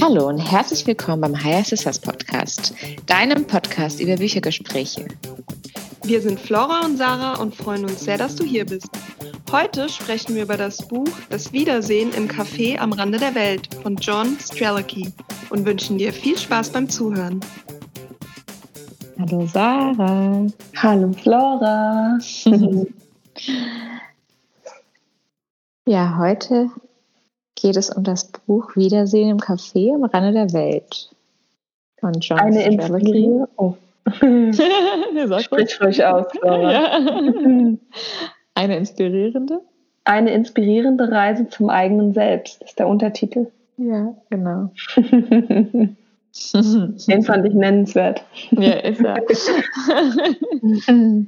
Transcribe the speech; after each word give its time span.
Hallo 0.00 0.28
und 0.28 0.38
herzlich 0.38 0.86
willkommen 0.86 1.20
beim 1.22 1.42
Higher 1.42 1.64
Sisters 1.64 1.98
Podcast, 1.98 2.74
deinem 3.06 3.44
Podcast 3.44 4.00
über 4.00 4.16
Büchergespräche. 4.16 5.08
Wir 6.04 6.20
sind 6.20 6.38
Flora 6.38 6.84
und 6.84 6.96
Sarah 6.96 7.40
und 7.40 7.56
freuen 7.56 7.86
uns 7.86 8.04
sehr, 8.04 8.18
dass 8.18 8.36
du 8.36 8.44
hier 8.44 8.66
bist. 8.66 8.88
Heute 9.50 9.88
sprechen 9.88 10.36
wir 10.36 10.44
über 10.44 10.56
das 10.56 10.86
Buch 10.86 11.08
Das 11.28 11.52
Wiedersehen 11.52 12.12
im 12.14 12.28
Café 12.28 12.78
am 12.78 12.92
Rande 12.92 13.18
der 13.18 13.34
Welt 13.34 13.68
von 13.82 13.96
John 13.96 14.38
Strelicky 14.38 15.12
und 15.50 15.66
wünschen 15.66 15.98
dir 15.98 16.12
viel 16.12 16.38
Spaß 16.38 16.70
beim 16.70 16.88
Zuhören. 16.88 17.40
Hallo 19.18 19.44
Sarah. 19.52 20.46
Hallo 20.82 21.12
Flora. 21.12 22.18
ja, 25.86 26.18
heute 26.18 26.70
geht 27.54 27.76
es 27.76 27.88
um 27.90 28.02
das 28.02 28.24
Buch 28.24 28.74
Wiedersehen 28.74 29.28
im 29.28 29.36
Café 29.38 29.94
am 29.94 30.02
Rande 30.02 30.32
der 30.32 30.52
Welt 30.52 31.08
von 32.00 32.14
John 32.14 32.40
Eine. 32.40 33.48
Oh. 33.56 33.76
Sprich 35.38 35.80
ruhig 35.80 36.04
aus, 36.04 36.26
Flora. 36.32 36.72
Ja. 36.72 36.98
Eine 38.54 38.76
inspirierende? 38.76 39.60
Eine 40.02 40.32
inspirierende 40.32 41.12
Reise 41.12 41.48
zum 41.48 41.70
eigenen 41.70 42.12
Selbst 42.12 42.60
ist 42.60 42.80
der 42.80 42.88
Untertitel. 42.88 43.46
Ja, 43.76 44.16
genau. 44.30 44.72
Den 46.52 47.22
fand 47.22 47.46
ich 47.46 47.54
nennenswert. 47.54 48.24
Ja, 48.50 48.72
ist 48.72 49.00
er. 49.00 49.18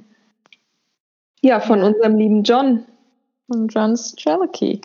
ja, 1.42 1.60
von 1.60 1.82
unserem 1.82 2.16
lieben 2.16 2.42
John. 2.42 2.84
Von 3.46 3.68
John 3.68 3.96
Strelicky. 3.96 4.80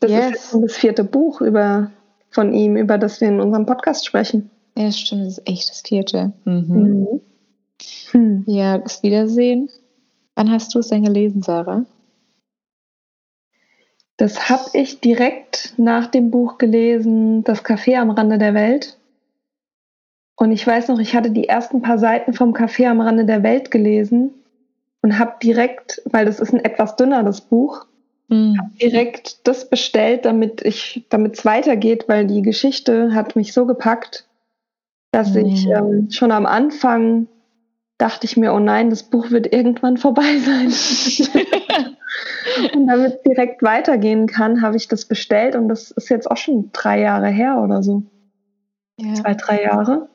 Das 0.00 0.10
yes. 0.10 0.54
ist 0.54 0.62
das 0.62 0.76
vierte 0.76 1.02
Buch 1.02 1.40
über, 1.40 1.90
von 2.30 2.52
ihm, 2.52 2.76
über 2.76 2.98
das 2.98 3.20
wir 3.20 3.28
in 3.28 3.40
unserem 3.40 3.66
Podcast 3.66 4.06
sprechen. 4.06 4.50
Ja, 4.76 4.92
stimmt, 4.92 5.26
das 5.26 5.38
ist 5.38 5.48
echt 5.48 5.68
das 5.68 5.80
vierte. 5.80 6.32
Mhm. 6.44 6.66
Mhm. 6.68 7.20
Hm. 8.12 8.44
Ja, 8.46 8.78
das 8.78 9.02
Wiedersehen. 9.02 9.68
Wann 10.36 10.52
hast 10.52 10.72
du 10.74 10.78
es 10.78 10.88
denn 10.88 11.02
gelesen, 11.02 11.42
Sarah? 11.42 11.84
Das 14.18 14.48
habe 14.48 14.70
ich 14.74 15.00
direkt 15.00 15.74
nach 15.76 16.06
dem 16.06 16.30
Buch 16.30 16.58
gelesen, 16.58 17.44
Das 17.44 17.64
Café 17.64 17.96
am 17.96 18.10
Rande 18.10 18.38
der 18.38 18.54
Welt. 18.54 18.97
Und 20.38 20.52
ich 20.52 20.64
weiß 20.64 20.86
noch, 20.86 21.00
ich 21.00 21.16
hatte 21.16 21.32
die 21.32 21.48
ersten 21.48 21.82
paar 21.82 21.98
Seiten 21.98 22.32
vom 22.32 22.54
Café 22.54 22.88
am 22.88 23.00
Rande 23.00 23.24
der 23.24 23.42
Welt 23.42 23.72
gelesen 23.72 24.30
und 25.02 25.18
habe 25.18 25.32
direkt, 25.42 26.00
weil 26.04 26.26
das 26.26 26.38
ist 26.38 26.54
ein 26.54 26.64
etwas 26.64 26.94
dünneres 26.94 27.40
Buch, 27.40 27.86
mhm. 28.28 28.56
direkt 28.80 29.48
das 29.48 29.68
bestellt, 29.68 30.24
damit 30.24 30.62
ich, 30.62 31.04
damit 31.08 31.36
es 31.36 31.44
weitergeht, 31.44 32.04
weil 32.06 32.24
die 32.24 32.42
Geschichte 32.42 33.14
hat 33.14 33.34
mich 33.34 33.52
so 33.52 33.66
gepackt, 33.66 34.28
dass 35.10 35.34
mhm. 35.34 35.46
ich 35.46 35.66
ähm, 35.66 36.08
schon 36.12 36.30
am 36.30 36.46
Anfang 36.46 37.26
dachte 37.98 38.24
ich 38.24 38.36
mir, 38.36 38.54
oh 38.54 38.60
nein, 38.60 38.90
das 38.90 39.02
Buch 39.02 39.32
wird 39.32 39.52
irgendwann 39.52 39.96
vorbei 39.96 40.38
sein. 40.38 40.68
und 42.74 42.86
damit 42.86 43.14
es 43.14 43.22
direkt 43.22 43.64
weitergehen 43.64 44.28
kann, 44.28 44.62
habe 44.62 44.76
ich 44.76 44.86
das 44.86 45.04
bestellt 45.04 45.56
und 45.56 45.68
das 45.68 45.90
ist 45.90 46.10
jetzt 46.10 46.30
auch 46.30 46.36
schon 46.36 46.70
drei 46.72 47.00
Jahre 47.00 47.26
her 47.26 47.60
oder 47.60 47.82
so. 47.82 48.04
Ja. 49.00 49.14
Zwei, 49.14 49.34
drei 49.34 49.64
Jahre. 49.64 50.08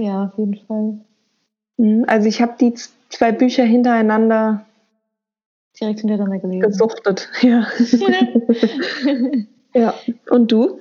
Ja, 0.00 0.24
auf 0.24 0.38
jeden 0.38 0.56
Fall. 0.66 0.98
Mhm, 1.78 2.04
also 2.06 2.28
ich 2.28 2.40
habe 2.40 2.54
die 2.60 2.74
zwei 3.08 3.32
Bücher 3.32 3.64
hintereinander 3.64 4.64
direkt 5.78 6.00
hintereinander 6.00 6.38
gelesen. 6.38 6.62
Gesuchtet, 6.62 7.28
ja. 7.42 7.66
ja. 9.74 9.94
Und 10.30 10.52
du? 10.52 10.80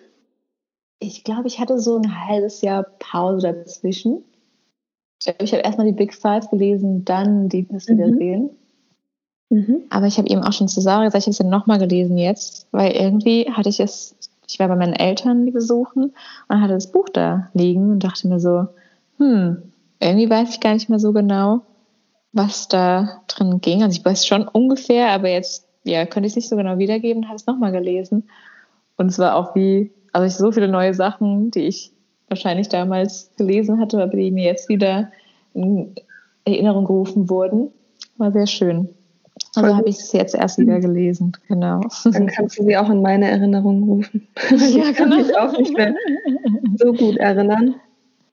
Ich 1.00 1.24
glaube, 1.24 1.48
ich 1.48 1.60
hatte 1.60 1.80
so 1.80 1.98
ein 1.98 2.28
halbes 2.28 2.62
Jahr 2.62 2.84
Pause 3.00 3.54
dazwischen. 3.54 4.24
Ich 5.40 5.54
habe 5.54 5.64
erstmal 5.64 5.88
die 5.88 5.94
Big 5.94 6.14
Five 6.14 6.50
gelesen, 6.50 7.04
dann 7.06 7.50
die 7.50 7.68
Das 7.68 7.88
mhm. 7.88 7.98
Wiedersehen. 7.98 8.50
Mhm. 9.50 9.84
Aber 9.90 10.08
ich 10.08 10.18
habe 10.18 10.28
eben 10.30 10.44
auch 10.44 10.54
schon 10.54 10.68
zu 10.68 10.82
Sarah 10.82 11.06
gesagt, 11.06 11.24
ich 11.24 11.28
habe 11.28 11.32
es 11.32 11.38
dann 11.38 11.50
nochmal 11.50 11.80
gelesen 11.80 12.18
jetzt, 12.18 12.68
weil 12.72 12.92
irgendwie 12.92 13.52
hatte 13.52 13.70
ich 13.70 13.80
es, 13.80 14.16
ich 14.48 14.60
war 14.60 14.68
bei 14.68 14.76
meinen 14.76 14.94
Eltern 14.94 15.52
besuchen 15.52 16.14
und 16.48 16.62
hatte 16.62 16.74
das 16.74 16.92
Buch 16.92 17.10
da 17.10 17.50
liegen 17.54 17.92
und 17.92 18.04
dachte 18.04 18.28
mir 18.28 18.40
so, 18.40 18.68
hm, 19.18 19.72
irgendwie 20.00 20.30
weiß 20.30 20.50
ich 20.50 20.60
gar 20.60 20.74
nicht 20.74 20.90
mehr 20.90 21.00
so 21.00 21.14
genau, 21.14 21.62
was 22.32 22.68
da 22.68 23.22
drin 23.28 23.62
ging. 23.62 23.84
Also 23.84 23.98
ich 23.98 24.06
weiß 24.06 24.28
schon 24.28 24.48
ungefähr, 24.48 25.12
aber 25.12 25.30
jetzt 25.30 25.68
ja, 25.84 26.06
könnte 26.06 26.28
ich 26.28 26.32
es 26.32 26.38
nicht 26.38 26.50
so 26.50 26.56
genau 26.56 26.78
wiedergeben 26.78 27.24
und 27.24 27.30
habe 27.30 27.38
es 27.38 27.46
nochmal 27.46 27.72
gelesen. 27.72 28.28
Und 28.98 29.08
es 29.08 29.20
war 29.20 29.36
auch 29.36 29.56
wie, 29.56 29.92
also 30.12 30.26
ich 30.26 30.34
so 30.34 30.52
viele 30.52 30.68
neue 30.68 30.94
Sachen, 30.94 31.52
die 31.52 31.68
ich 31.68 31.92
wahrscheinlich 32.28 32.70
damals 32.70 33.32
gelesen 33.38 33.80
hatte, 33.80 34.02
aber 34.02 34.16
die 34.16 34.32
mir 34.32 34.46
jetzt 34.46 34.68
wieder 34.68 35.12
in 35.54 35.94
Erinnerung 36.44 36.86
gerufen 36.86 37.30
wurden. 37.30 37.70
War 38.18 38.32
sehr 38.32 38.48
schön. 38.48 38.90
Also 39.56 39.76
habe 39.76 39.90
ich 39.90 39.98
es 39.98 40.12
jetzt 40.12 40.36
erst 40.36 40.58
wieder 40.58 40.80
gelesen, 40.80 41.34
genau. 41.48 41.82
Dann 42.06 42.28
kannst 42.28 42.58
du 42.58 42.64
sie 42.64 42.78
auch 42.78 42.90
in 42.90 43.02
meine 43.02 43.30
Erinnerung 43.30 43.84
rufen. 43.84 44.28
Ja, 44.50 44.90
ich 44.90 44.94
kann 44.96 45.10
genau. 45.10 45.24
mich 45.24 45.38
auch 45.38 45.58
nicht 45.58 45.76
mehr 45.76 45.94
so 46.78 46.94
gut 46.94 47.18
erinnern. 47.18 47.76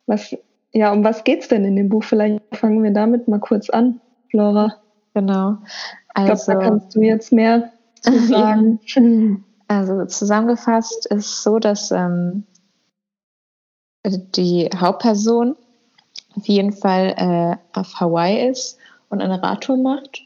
Was 0.06 0.37
ja, 0.72 0.93
um 0.93 1.05
was 1.05 1.25
geht's 1.25 1.49
denn 1.49 1.65
in 1.65 1.77
dem 1.77 1.88
Buch? 1.88 2.05
Vielleicht 2.05 2.43
fangen 2.53 2.83
wir 2.83 2.93
damit 2.93 3.28
mal 3.28 3.41
kurz 3.41 3.69
an, 3.71 4.00
Flora. 4.31 4.75
Genau. 5.15 5.59
Also, 6.15 6.33
ich 6.33 6.44
glaube, 6.47 6.60
da 6.60 6.69
kannst 6.69 6.97
du 6.97 7.03
jetzt 7.03 7.33
mehr 7.33 7.72
zu 8.00 8.19
sagen. 8.27 9.44
also 9.69 10.05
zusammengefasst 10.06 11.06
ist 11.06 11.27
es 11.27 11.43
so, 11.43 11.59
dass 11.59 11.91
ähm, 11.91 12.44
die 14.05 14.69
Hauptperson 14.75 15.56
auf 16.37 16.47
jeden 16.47 16.72
Fall 16.72 17.15
äh, 17.16 17.78
auf 17.78 18.00
Hawaii 18.00 18.49
ist 18.49 18.78
und 19.10 19.21
eine 19.21 19.43
Radtour 19.43 19.77
macht 19.77 20.22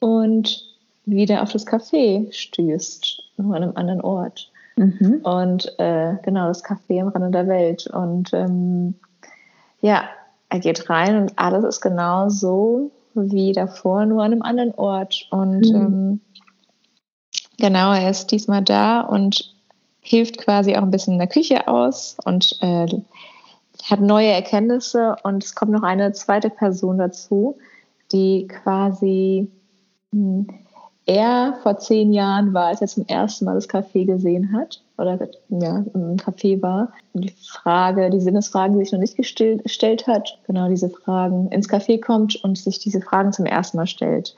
und 0.00 0.64
wieder 1.04 1.42
auf 1.42 1.52
das 1.52 1.66
Café 1.66 2.32
stößt, 2.32 3.22
nur 3.36 3.54
an 3.54 3.62
einem 3.62 3.76
anderen 3.76 4.00
Ort. 4.00 4.50
Mhm. 4.76 5.20
Und 5.22 5.78
äh, 5.78 6.14
genau, 6.22 6.48
das 6.48 6.64
Café 6.64 7.02
am 7.02 7.08
Rande 7.08 7.30
der 7.30 7.48
Welt. 7.48 7.86
Und 7.88 8.32
ähm, 8.32 8.94
ja, 9.80 10.08
er 10.48 10.58
geht 10.58 10.90
rein 10.90 11.16
und 11.16 11.38
alles 11.38 11.64
ist 11.64 11.80
genau 11.80 12.28
so 12.28 12.90
wie 13.14 13.52
davor, 13.52 14.06
nur 14.06 14.22
an 14.22 14.32
einem 14.32 14.42
anderen 14.42 14.74
Ort. 14.74 15.26
Und 15.30 15.68
mhm. 15.70 15.74
ähm, 15.74 16.20
genau, 17.58 17.92
er 17.92 18.10
ist 18.10 18.30
diesmal 18.30 18.62
da 18.62 19.00
und 19.00 19.54
hilft 20.00 20.38
quasi 20.38 20.76
auch 20.76 20.82
ein 20.82 20.90
bisschen 20.90 21.14
in 21.14 21.18
der 21.18 21.28
Küche 21.28 21.68
aus 21.68 22.16
und 22.24 22.58
äh, 22.60 22.86
hat 23.84 24.00
neue 24.00 24.28
Erkenntnisse. 24.28 25.16
Und 25.22 25.44
es 25.44 25.54
kommt 25.54 25.72
noch 25.72 25.82
eine 25.82 26.12
zweite 26.12 26.50
Person 26.50 26.98
dazu, 26.98 27.58
die 28.12 28.48
quasi 28.48 29.50
mh, 30.12 30.20
hm, 30.20 30.46
er 31.06 31.58
vor 31.62 31.78
zehn 31.78 32.12
Jahren 32.12 32.54
war, 32.54 32.66
als 32.66 32.80
er 32.80 32.86
zum 32.86 33.06
ersten 33.06 33.44
Mal 33.44 33.54
das 33.54 33.68
Café 33.68 34.04
gesehen 34.04 34.52
hat 34.52 34.82
oder 35.00 35.18
ja, 35.48 35.84
im 35.94 36.16
Café 36.16 36.60
war. 36.62 36.92
Und 37.12 37.22
die 37.24 37.34
Frage, 37.48 38.10
die 38.10 38.20
Sinnesfragen, 38.20 38.78
die 38.78 38.84
sich 38.84 38.92
noch 38.92 39.00
nicht 39.00 39.16
gestellt 39.16 40.06
hat, 40.06 40.38
genau 40.46 40.68
diese 40.68 40.90
Fragen 40.90 41.48
ins 41.50 41.68
Café 41.68 42.00
kommt 42.00 42.36
und 42.44 42.58
sich 42.58 42.78
diese 42.78 43.00
Fragen 43.00 43.32
zum 43.32 43.46
ersten 43.46 43.76
Mal 43.76 43.86
stellt. 43.86 44.34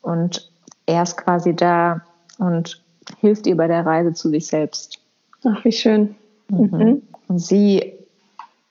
Und 0.00 0.50
er 0.86 1.02
ist 1.02 1.16
quasi 1.16 1.54
da 1.54 2.02
und 2.38 2.82
hilft 3.20 3.46
ihr 3.46 3.56
bei 3.56 3.68
der 3.68 3.84
Reise 3.86 4.12
zu 4.12 4.30
sich 4.30 4.46
selbst. 4.46 4.98
Ach, 5.44 5.64
wie 5.64 5.72
schön. 5.72 6.14
Mhm. 6.48 6.70
Mhm. 6.72 7.02
Und 7.28 7.38
sie, 7.38 7.92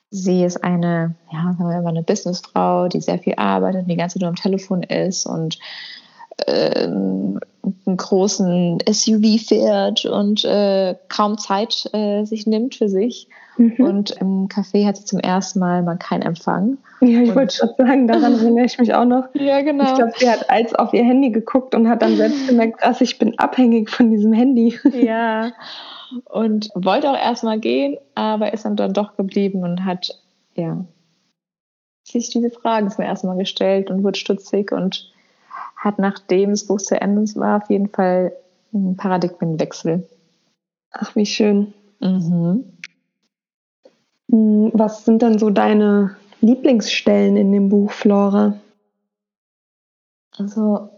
sie 0.10 0.44
ist 0.44 0.64
eine, 0.64 1.16
ja, 1.32 1.56
sagen 1.58 1.70
wir 1.70 1.82
mal, 1.82 1.90
eine 1.90 2.04
Businessfrau, 2.04 2.88
die 2.88 3.02
sehr 3.02 3.20
viel 3.20 3.36
arbeitet, 3.38 3.90
die 3.90 3.96
ganze 3.96 4.16
Zeit 4.16 4.22
nur 4.22 4.30
am 4.30 4.36
Telefon 4.36 4.84
ist 4.84 5.26
und 5.26 5.58
äh, 6.48 6.88
einen 7.64 7.98
großen 7.98 8.80
SUV 8.90 9.48
fährt 9.48 10.06
und 10.06 10.44
äh, 10.46 10.96
kaum 11.10 11.38
Zeit 11.38 11.90
äh, 11.94 12.24
sich 12.26 12.48
nimmt 12.48 12.76
für 12.76 12.90
sich. 12.90 13.28
Mhm. 13.58 13.86
Und 13.86 14.12
im 14.12 14.48
Café 14.48 14.86
hat 14.86 14.98
sie 14.98 15.06
zum 15.06 15.20
ersten 15.20 15.60
Mal 15.60 15.84
mal 15.84 15.98
keinen 15.98 16.24
Empfang. 16.24 16.78
Ja, 17.02 17.22
ich 17.22 17.36
wollte 17.36 17.56
schon 17.56 17.70
sagen, 17.78 18.08
daran 18.08 18.34
erinnere 18.40 18.66
ich 18.66 18.78
mich 18.78 18.94
auch 18.94 19.06
noch. 19.06 19.26
Ja, 19.34 19.62
genau. 19.62 19.86
Ich 19.86 19.96
glaube, 19.96 20.14
sie 20.18 20.30
hat 20.30 20.50
als 20.50 20.74
auf 20.74 20.94
ihr 20.94 21.04
Handy 21.04 21.32
geguckt 21.32 21.76
und 21.76 21.88
hat 21.88 22.02
dann 22.02 22.16
selbst 22.16 22.48
gemerkt, 22.48 22.84
dass 22.84 23.02
ich 23.02 23.20
bin 23.20 23.38
abhängig 23.38 23.90
von 23.90 24.12
diesem 24.12 24.34
Handy. 24.34 24.78
Ja. 24.94 25.54
Und 26.26 26.70
wollte 26.76 27.10
auch 27.10 27.18
erstmal 27.18 27.58
gehen, 27.58 27.98
aber 28.16 28.54
ist 28.54 28.66
dann, 28.66 28.76
dann 28.76 28.92
doch 28.92 29.16
geblieben 29.16 29.64
und 29.64 29.86
hat 29.86 30.20
ja 30.56 30.84
sich 32.04 32.30
diese 32.30 32.50
Fragen 32.50 32.90
zum 32.90 33.06
ersten 33.06 33.28
Mal 33.28 33.38
gestellt 33.38 33.90
und 33.90 34.04
wurde 34.04 34.20
stutzig 34.20 34.74
und 34.74 35.11
hat, 35.82 35.98
nachdem 35.98 36.52
das 36.52 36.66
Buch 36.66 36.80
zu 36.80 37.00
Ende 37.00 37.24
war, 37.36 37.64
auf 37.64 37.70
jeden 37.70 37.90
Fall 37.90 38.32
einen 38.72 38.96
Paradigmenwechsel. 38.96 40.08
Ach, 40.92 41.16
wie 41.16 41.26
schön. 41.26 41.74
Mhm. 42.00 42.78
Hm, 44.30 44.72
was 44.74 45.06
sind 45.06 45.22
denn 45.22 45.40
so 45.40 45.50
deine 45.50 46.16
Lieblingsstellen 46.40 47.36
in 47.36 47.52
dem 47.52 47.70
Buch, 47.70 47.92
Flora? 47.92 48.60
Also, 50.38 50.90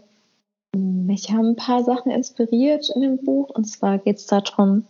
mich 0.76 1.30
haben 1.32 1.50
ein 1.50 1.56
paar 1.56 1.82
Sachen 1.82 2.12
inspiriert 2.12 2.90
in 2.94 3.00
dem 3.00 3.24
Buch. 3.24 3.50
Und 3.50 3.64
zwar 3.64 3.98
geht 3.98 4.18
es 4.18 4.26
darum, 4.26 4.84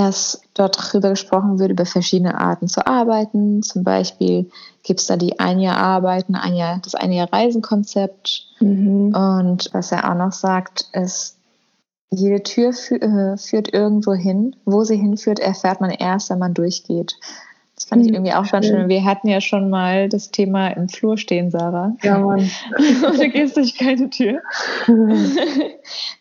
dass 0.00 0.40
dort 0.54 0.78
darüber 0.78 1.10
gesprochen 1.10 1.58
wird, 1.58 1.72
über 1.72 1.84
verschiedene 1.84 2.38
Arten 2.40 2.68
zu 2.68 2.86
arbeiten. 2.86 3.62
Zum 3.62 3.84
Beispiel 3.84 4.50
gibt 4.82 5.00
es 5.00 5.06
da 5.06 5.16
die 5.16 5.38
ein 5.38 5.60
Jahr 5.60 5.76
Arbeiten, 5.76 6.34
ein 6.34 6.54
Jahr, 6.54 6.80
das 6.82 6.94
ein 6.94 7.12
Jahr 7.12 7.30
Reisen-Konzept. 7.30 8.46
Mhm. 8.60 9.14
Und 9.14 9.68
was 9.72 9.92
er 9.92 10.10
auch 10.10 10.16
noch 10.16 10.32
sagt, 10.32 10.88
ist, 10.94 11.36
jede 12.10 12.42
Tür 12.42 12.72
fü 12.72 12.96
äh, 12.96 13.36
führt 13.36 13.74
irgendwo 13.74 14.14
hin. 14.14 14.56
Wo 14.64 14.84
sie 14.84 14.96
hinführt, 14.96 15.38
erfährt 15.38 15.82
man 15.82 15.90
erst, 15.90 16.30
wenn 16.30 16.38
man 16.38 16.54
durchgeht. 16.54 17.16
Das 17.74 17.84
fand 17.84 18.02
ich 18.02 18.08
mhm. 18.08 18.14
irgendwie 18.14 18.34
auch 18.34 18.50
ganz 18.50 18.66
schön. 18.66 18.88
Wir 18.88 19.04
hatten 19.04 19.28
ja 19.28 19.42
schon 19.42 19.68
mal 19.68 20.08
das 20.08 20.30
Thema 20.30 20.68
im 20.68 20.88
Flur 20.88 21.18
stehen, 21.18 21.50
Sarah. 21.50 21.94
Ja, 22.02 22.18
Mann. 22.18 22.50
Und 23.06 23.18
du 23.18 23.28
gehst 23.28 23.56
durch 23.58 23.76
keine 23.76 24.08
Tür. 24.08 24.40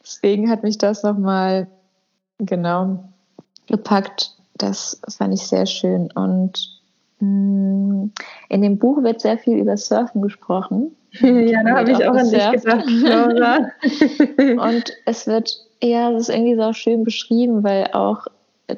Deswegen 0.03 0.49
hat 0.49 0.63
mich 0.63 0.77
das 0.77 1.03
nochmal 1.03 1.67
genau 2.39 3.05
gepackt. 3.69 4.35
Das 4.55 4.99
fand 5.17 5.33
ich 5.33 5.41
sehr 5.47 5.65
schön. 5.65 6.11
Und 6.11 6.81
mh, 7.19 7.27
mm, 7.27 8.11
in 8.49 8.61
dem 8.61 8.77
Buch 8.77 9.01
wird 9.03 9.21
sehr 9.21 9.37
viel 9.37 9.57
über 9.57 9.77
Surfen 9.77 10.21
gesprochen. 10.21 10.95
ja, 11.21 11.63
da 11.63 11.77
habe 11.77 11.91
ich 11.91 12.05
auch 12.05 12.15
an 12.15 12.29
dich 12.29 12.51
gedacht, 12.51 12.85
und 14.59 14.93
es 15.05 15.25
wird, 15.25 15.57
ja, 15.81 16.11
es 16.11 16.29
ist 16.29 16.35
irgendwie 16.35 16.55
so 16.55 16.71
schön 16.73 17.03
beschrieben, 17.03 17.63
weil 17.63 17.87
auch 17.93 18.27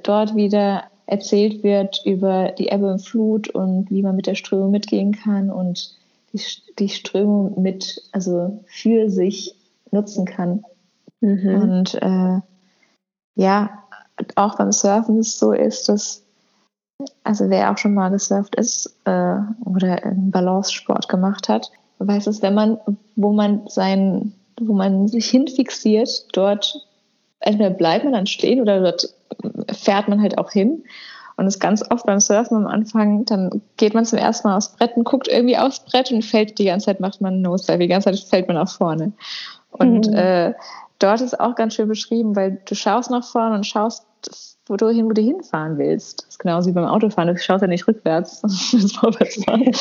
dort 0.03 0.35
wieder 0.35 0.83
erzählt 1.07 1.61
wird 1.61 2.01
über 2.05 2.53
die 2.57 2.69
Ebbe 2.69 2.89
und 2.89 2.99
Flut 2.99 3.49
und 3.49 3.91
wie 3.91 4.01
man 4.01 4.15
mit 4.15 4.27
der 4.27 4.35
Strömung 4.35 4.71
mitgehen 4.71 5.11
kann 5.11 5.49
und 5.49 5.93
die, 6.31 6.41
die 6.79 6.87
Strömung 6.87 7.61
mit, 7.61 8.01
also 8.13 8.63
für 8.65 9.09
sich 9.09 9.53
nutzen 9.91 10.25
kann. 10.25 10.63
Mhm. 11.19 11.61
Und 11.61 11.95
äh, 11.95 12.39
ja, 13.35 13.80
auch 14.35 14.55
beim 14.55 14.71
Surfen 14.71 15.19
es 15.19 15.37
so 15.37 15.53
ist, 15.53 15.89
dass, 15.89 16.23
also 17.23 17.49
wer 17.49 17.71
auch 17.71 17.77
schon 17.77 17.93
mal 17.93 18.09
gesurft 18.09 18.55
ist 18.55 18.95
äh, 19.05 19.35
oder 19.65 20.03
einen 20.03 20.31
Balance-Sport 20.31 21.09
gemacht 21.09 21.49
hat, 21.49 21.71
weiß 21.99 22.27
es, 22.27 22.41
wenn 22.41 22.53
man, 22.53 22.79
wo 23.15 23.31
man 23.31 23.67
sein, 23.67 24.33
wo 24.59 24.73
man 24.73 25.07
sich 25.07 25.29
hinfixiert, 25.29 26.25
dort 26.33 26.87
entweder 27.39 27.69
bleibt 27.71 28.03
man 28.03 28.13
dann 28.13 28.27
stehen 28.27 28.61
oder 28.61 28.81
dort 28.81 29.13
fährt 29.71 30.07
man 30.07 30.21
halt 30.21 30.37
auch 30.37 30.51
hin. 30.51 30.83
Und 31.37 31.47
es 31.47 31.55
ist 31.55 31.59
ganz 31.59 31.83
oft 31.89 32.05
beim 32.05 32.19
Surfen 32.19 32.57
am 32.57 32.67
Anfang, 32.67 33.25
dann 33.25 33.61
geht 33.77 33.93
man 33.93 34.05
zum 34.05 34.19
ersten 34.19 34.47
Mal 34.47 34.57
aufs 34.57 34.75
Brett 34.75 34.95
und 34.95 35.05
guckt 35.05 35.27
irgendwie 35.27 35.57
aufs 35.57 35.79
Brett 35.79 36.11
und 36.11 36.23
fällt 36.23 36.59
die 36.59 36.65
ganze 36.65 36.87
Zeit, 36.87 36.99
macht 36.99 37.21
man 37.21 37.33
einen 37.33 37.41
Nose 37.41 37.77
Die 37.77 37.87
ganze 37.87 38.11
Zeit 38.11 38.19
fällt 38.19 38.47
man 38.47 38.57
nach 38.57 38.69
vorne. 38.69 39.13
Und 39.71 40.07
mhm. 40.07 40.13
äh, 40.13 40.53
dort 40.99 41.21
ist 41.21 41.39
auch 41.39 41.55
ganz 41.55 41.75
schön 41.75 41.87
beschrieben, 41.87 42.35
weil 42.35 42.61
du 42.65 42.75
schaust 42.75 43.09
nach 43.09 43.23
vorne 43.23 43.55
und 43.55 43.65
schaust 43.65 44.05
wo 44.67 44.77
du 44.77 44.89
hin, 44.89 45.05
wo 45.05 45.11
du 45.11 45.21
hinfahren 45.21 45.77
willst. 45.77 46.21
Das 46.21 46.29
ist 46.29 46.39
genauso 46.39 46.69
wie 46.69 46.73
beim 46.73 46.85
Autofahren. 46.85 47.27
Du 47.27 47.37
schaust 47.37 47.61
ja 47.61 47.67
nicht 47.67 47.87
rückwärts, 47.87 48.41
willst 48.71 48.97
vorwärts 48.97 49.43
fahren. 49.43 49.71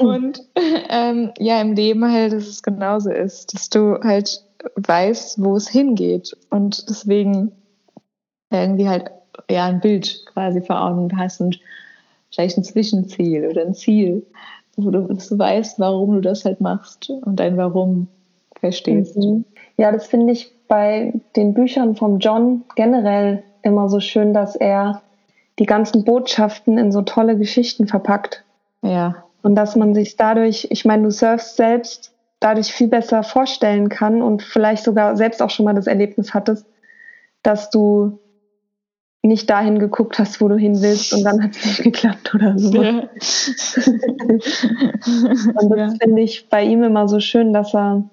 und 0.00 0.42
ähm, 0.88 1.32
ja, 1.38 1.60
im 1.60 1.74
Leben 1.74 2.10
halt, 2.10 2.32
dass 2.32 2.46
es 2.46 2.62
genauso 2.62 3.10
ist, 3.10 3.54
dass 3.54 3.68
du 3.70 4.00
halt 4.02 4.44
weißt, 4.76 5.42
wo 5.42 5.56
es 5.56 5.68
hingeht 5.68 6.36
und 6.50 6.88
deswegen 6.88 7.52
irgendwie 8.50 8.88
halt 8.88 9.10
ja 9.50 9.66
ein 9.66 9.80
Bild 9.80 10.24
quasi 10.26 10.62
vor 10.62 10.80
Augen 10.80 11.16
hast 11.18 11.40
und 11.40 11.60
vielleicht 12.30 12.56
ein 12.56 12.64
Zwischenziel 12.64 13.46
oder 13.46 13.62
ein 13.62 13.74
Ziel, 13.74 14.26
wo 14.76 14.90
du 14.90 15.08
weißt, 15.08 15.78
warum 15.78 16.14
du 16.14 16.20
das 16.20 16.44
halt 16.44 16.60
machst 16.60 17.10
und 17.10 17.36
dein 17.36 17.56
Warum 17.56 18.08
verstehst. 18.58 19.16
Mhm. 19.16 19.44
Ja, 19.76 19.92
das 19.92 20.06
finde 20.06 20.32
ich 20.32 20.52
bei 20.68 21.12
den 21.36 21.54
Büchern 21.54 21.96
vom 21.96 22.18
John 22.18 22.64
generell 22.76 23.42
immer 23.62 23.88
so 23.88 24.00
schön, 24.00 24.32
dass 24.32 24.56
er 24.56 25.02
die 25.58 25.66
ganzen 25.66 26.04
Botschaften 26.04 26.78
in 26.78 26.92
so 26.92 27.02
tolle 27.02 27.36
Geschichten 27.38 27.86
verpackt. 27.86 28.44
Ja. 28.82 29.24
Und 29.42 29.54
dass 29.56 29.76
man 29.76 29.94
sich 29.94 30.16
dadurch, 30.16 30.68
ich 30.70 30.84
meine, 30.84 31.04
du 31.04 31.10
surfst 31.10 31.56
selbst, 31.56 32.12
dadurch 32.40 32.72
viel 32.72 32.88
besser 32.88 33.22
vorstellen 33.22 33.88
kann 33.88 34.20
und 34.20 34.42
vielleicht 34.42 34.84
sogar 34.84 35.16
selbst 35.16 35.40
auch 35.42 35.50
schon 35.50 35.64
mal 35.64 35.74
das 35.74 35.86
Erlebnis 35.86 36.34
hattest, 36.34 36.66
dass 37.42 37.70
du 37.70 38.18
nicht 39.22 39.48
dahin 39.48 39.78
geguckt 39.78 40.18
hast, 40.18 40.42
wo 40.42 40.48
du 40.48 40.56
hin 40.56 40.82
willst 40.82 41.14
und 41.14 41.24
dann 41.24 41.42
hat 41.42 41.52
es 41.52 41.64
nicht 41.64 41.82
geklappt 41.82 42.34
oder 42.34 42.58
so. 42.58 42.82
Ja. 42.82 43.08
und 44.28 45.70
das 45.70 45.92
ja. 45.92 45.94
finde 46.00 46.20
ich 46.20 46.48
bei 46.50 46.62
ihm 46.62 46.82
immer 46.82 47.08
so 47.08 47.20
schön, 47.20 47.54
dass 47.54 47.74
er 47.74 48.04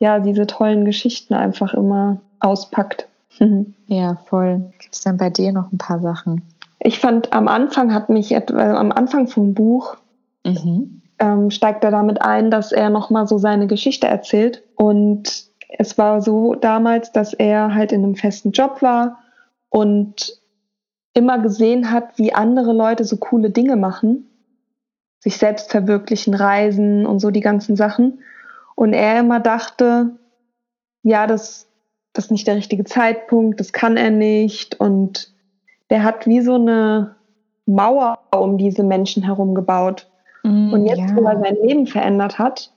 ja, 0.00 0.18
diese 0.18 0.46
tollen 0.46 0.84
Geschichten 0.84 1.34
einfach 1.34 1.74
immer 1.74 2.20
auspackt. 2.40 3.06
Ja, 3.86 4.16
voll. 4.26 4.70
Gibt 4.78 4.94
es 4.94 5.00
dann 5.00 5.16
bei 5.16 5.30
dir 5.30 5.50
noch 5.50 5.72
ein 5.72 5.78
paar 5.78 5.98
Sachen? 5.98 6.42
Ich 6.78 7.00
fand, 7.00 7.32
am 7.32 7.48
Anfang 7.48 7.92
hat 7.92 8.08
mich, 8.08 8.32
etwa, 8.32 8.74
am 8.74 8.92
Anfang 8.92 9.26
vom 9.26 9.54
Buch 9.54 9.96
mhm. 10.44 11.02
ähm, 11.18 11.50
steigt 11.50 11.82
er 11.82 11.90
damit 11.90 12.22
ein, 12.22 12.50
dass 12.50 12.70
er 12.70 12.88
nochmal 12.90 13.26
so 13.26 13.38
seine 13.38 13.66
Geschichte 13.66 14.06
erzählt. 14.06 14.62
Und 14.76 15.46
es 15.76 15.98
war 15.98 16.22
so 16.22 16.54
damals, 16.54 17.10
dass 17.12 17.32
er 17.32 17.74
halt 17.74 17.92
in 17.92 18.04
einem 18.04 18.14
festen 18.14 18.52
Job 18.52 18.80
war 18.80 19.18
und 19.70 20.40
immer 21.14 21.38
gesehen 21.38 21.90
hat, 21.90 22.16
wie 22.16 22.32
andere 22.32 22.72
Leute 22.72 23.04
so 23.04 23.16
coole 23.16 23.50
Dinge 23.50 23.76
machen, 23.76 24.30
sich 25.18 25.36
selbst 25.36 25.70
verwirklichen, 25.70 26.34
reisen 26.34 27.06
und 27.06 27.18
so 27.18 27.30
die 27.30 27.40
ganzen 27.40 27.74
Sachen. 27.74 28.20
Und 28.74 28.92
er 28.92 29.20
immer 29.20 29.40
dachte, 29.40 30.18
ja, 31.02 31.26
das, 31.26 31.68
das 32.12 32.26
ist 32.26 32.30
nicht 32.30 32.46
der 32.46 32.56
richtige 32.56 32.84
Zeitpunkt, 32.84 33.60
das 33.60 33.72
kann 33.72 33.96
er 33.96 34.10
nicht. 34.10 34.78
Und 34.80 35.32
der 35.90 36.02
hat 36.02 36.26
wie 36.26 36.40
so 36.40 36.54
eine 36.54 37.16
Mauer 37.66 38.18
um 38.34 38.58
diese 38.58 38.82
Menschen 38.82 39.22
herum 39.22 39.54
gebaut. 39.54 40.08
Mm, 40.42 40.72
und 40.72 40.86
jetzt, 40.86 41.10
ja. 41.10 41.16
wo 41.16 41.24
er 41.24 41.40
sein 41.40 41.56
Leben 41.62 41.86
verändert 41.86 42.38
hat, 42.38 42.72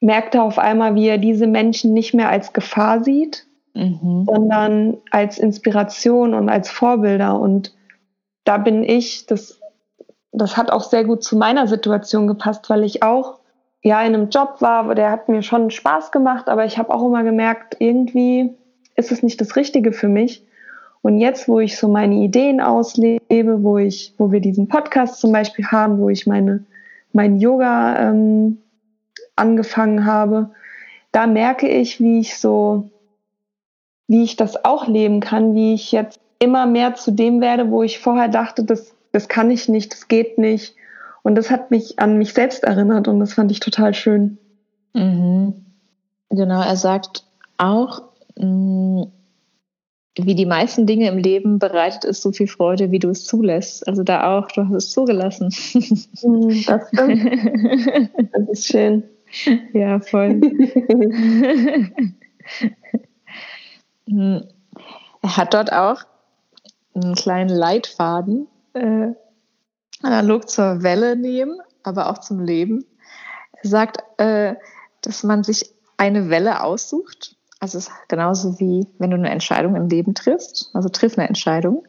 merkt 0.00 0.34
er 0.34 0.44
auf 0.44 0.58
einmal, 0.58 0.94
wie 0.94 1.08
er 1.08 1.18
diese 1.18 1.46
Menschen 1.46 1.92
nicht 1.92 2.14
mehr 2.14 2.30
als 2.30 2.52
Gefahr 2.52 3.04
sieht, 3.04 3.46
mhm. 3.74 4.24
sondern 4.26 4.96
als 5.10 5.38
Inspiration 5.38 6.34
und 6.34 6.48
als 6.48 6.70
Vorbilder. 6.70 7.38
Und 7.38 7.74
da 8.44 8.56
bin 8.56 8.82
ich, 8.82 9.26
das, 9.26 9.60
das 10.32 10.56
hat 10.56 10.70
auch 10.72 10.82
sehr 10.82 11.04
gut 11.04 11.22
zu 11.22 11.36
meiner 11.36 11.66
Situation 11.66 12.26
gepasst, 12.26 12.70
weil 12.70 12.84
ich 12.84 13.02
auch 13.02 13.39
ja 13.82 14.00
in 14.02 14.14
einem 14.14 14.28
Job 14.30 14.56
war, 14.60 14.94
der 14.94 15.10
hat 15.10 15.28
mir 15.28 15.42
schon 15.42 15.70
Spaß 15.70 16.12
gemacht, 16.12 16.48
aber 16.48 16.64
ich 16.64 16.78
habe 16.78 16.92
auch 16.94 17.06
immer 17.06 17.22
gemerkt, 17.22 17.76
irgendwie 17.78 18.54
ist 18.96 19.12
es 19.12 19.22
nicht 19.22 19.40
das 19.40 19.56
Richtige 19.56 19.92
für 19.92 20.08
mich. 20.08 20.44
Und 21.02 21.18
jetzt, 21.18 21.48
wo 21.48 21.60
ich 21.60 21.78
so 21.78 21.88
meine 21.88 22.16
Ideen 22.16 22.60
auslebe, 22.60 23.62
wo 23.62 23.78
ich, 23.78 24.14
wo 24.18 24.30
wir 24.32 24.40
diesen 24.40 24.68
Podcast 24.68 25.18
zum 25.20 25.32
Beispiel 25.32 25.66
haben, 25.66 25.98
wo 25.98 26.10
ich 26.10 26.26
meine, 26.26 26.64
mein 27.12 27.38
Yoga 27.38 28.10
ähm, 28.10 28.58
angefangen 29.34 30.04
habe, 30.04 30.50
da 31.12 31.26
merke 31.26 31.68
ich, 31.68 32.00
wie 32.00 32.20
ich 32.20 32.38
so, 32.38 32.90
wie 34.08 34.24
ich 34.24 34.36
das 34.36 34.64
auch 34.64 34.86
leben 34.86 35.20
kann, 35.20 35.54
wie 35.54 35.72
ich 35.72 35.90
jetzt 35.90 36.20
immer 36.38 36.66
mehr 36.66 36.94
zu 36.94 37.10
dem 37.12 37.40
werde, 37.40 37.70
wo 37.70 37.82
ich 37.82 37.98
vorher 37.98 38.28
dachte, 38.28 38.64
das, 38.64 38.94
das 39.12 39.28
kann 39.28 39.50
ich 39.50 39.68
nicht, 39.68 39.92
das 39.92 40.08
geht 40.08 40.36
nicht. 40.38 40.74
Und 41.22 41.34
das 41.34 41.50
hat 41.50 41.70
mich 41.70 41.98
an 41.98 42.18
mich 42.18 42.32
selbst 42.32 42.64
erinnert 42.64 43.08
und 43.08 43.20
das 43.20 43.34
fand 43.34 43.50
ich 43.50 43.60
total 43.60 43.94
schön. 43.94 44.38
Mhm. 44.94 45.54
Genau, 46.30 46.62
er 46.62 46.76
sagt 46.76 47.24
auch, 47.58 48.02
mh, 48.36 48.46
mm, 48.46 49.12
wie 50.16 50.34
die 50.34 50.46
meisten 50.46 50.86
Dinge 50.86 51.08
im 51.08 51.18
Leben 51.18 51.58
bereitet 51.58 52.04
es 52.04 52.20
so 52.20 52.32
viel 52.32 52.48
Freude, 52.48 52.90
wie 52.90 52.98
du 52.98 53.08
es 53.10 53.24
zulässt. 53.24 53.86
Also 53.86 54.02
da 54.02 54.36
auch, 54.36 54.48
du 54.48 54.68
hast 54.68 54.74
es 54.74 54.90
zugelassen. 54.90 55.54
Mhm, 56.22 56.64
das 56.66 56.88
stimmt. 56.88 58.10
Das 58.32 58.48
ist 58.48 58.66
schön. 58.66 59.04
Ja, 59.72 60.00
voll. 60.00 60.40
Mhm. 64.06 64.42
er 65.22 65.36
hat 65.36 65.54
dort 65.54 65.72
auch 65.72 66.02
einen 66.94 67.14
kleinen 67.14 67.48
Leitfaden 67.48 68.48
äh, 68.74 69.12
analog 70.02 70.48
zur 70.48 70.82
Welle 70.82 71.16
nehmen, 71.16 71.60
aber 71.82 72.10
auch 72.10 72.18
zum 72.18 72.40
Leben. 72.40 72.84
Er 73.62 73.68
sagt, 73.68 73.98
äh, 74.18 74.54
dass 75.02 75.22
man 75.22 75.42
sich 75.44 75.74
eine 75.96 76.30
Welle 76.30 76.62
aussucht. 76.62 77.36
Also 77.58 77.78
es 77.78 77.88
ist 77.88 77.94
genauso 78.08 78.58
wie 78.58 78.86
wenn 78.98 79.10
du 79.10 79.16
eine 79.16 79.30
Entscheidung 79.30 79.76
im 79.76 79.88
Leben 79.88 80.14
triffst. 80.14 80.70
Also 80.72 80.88
triff 80.88 81.18
eine 81.18 81.28
Entscheidung. 81.28 81.84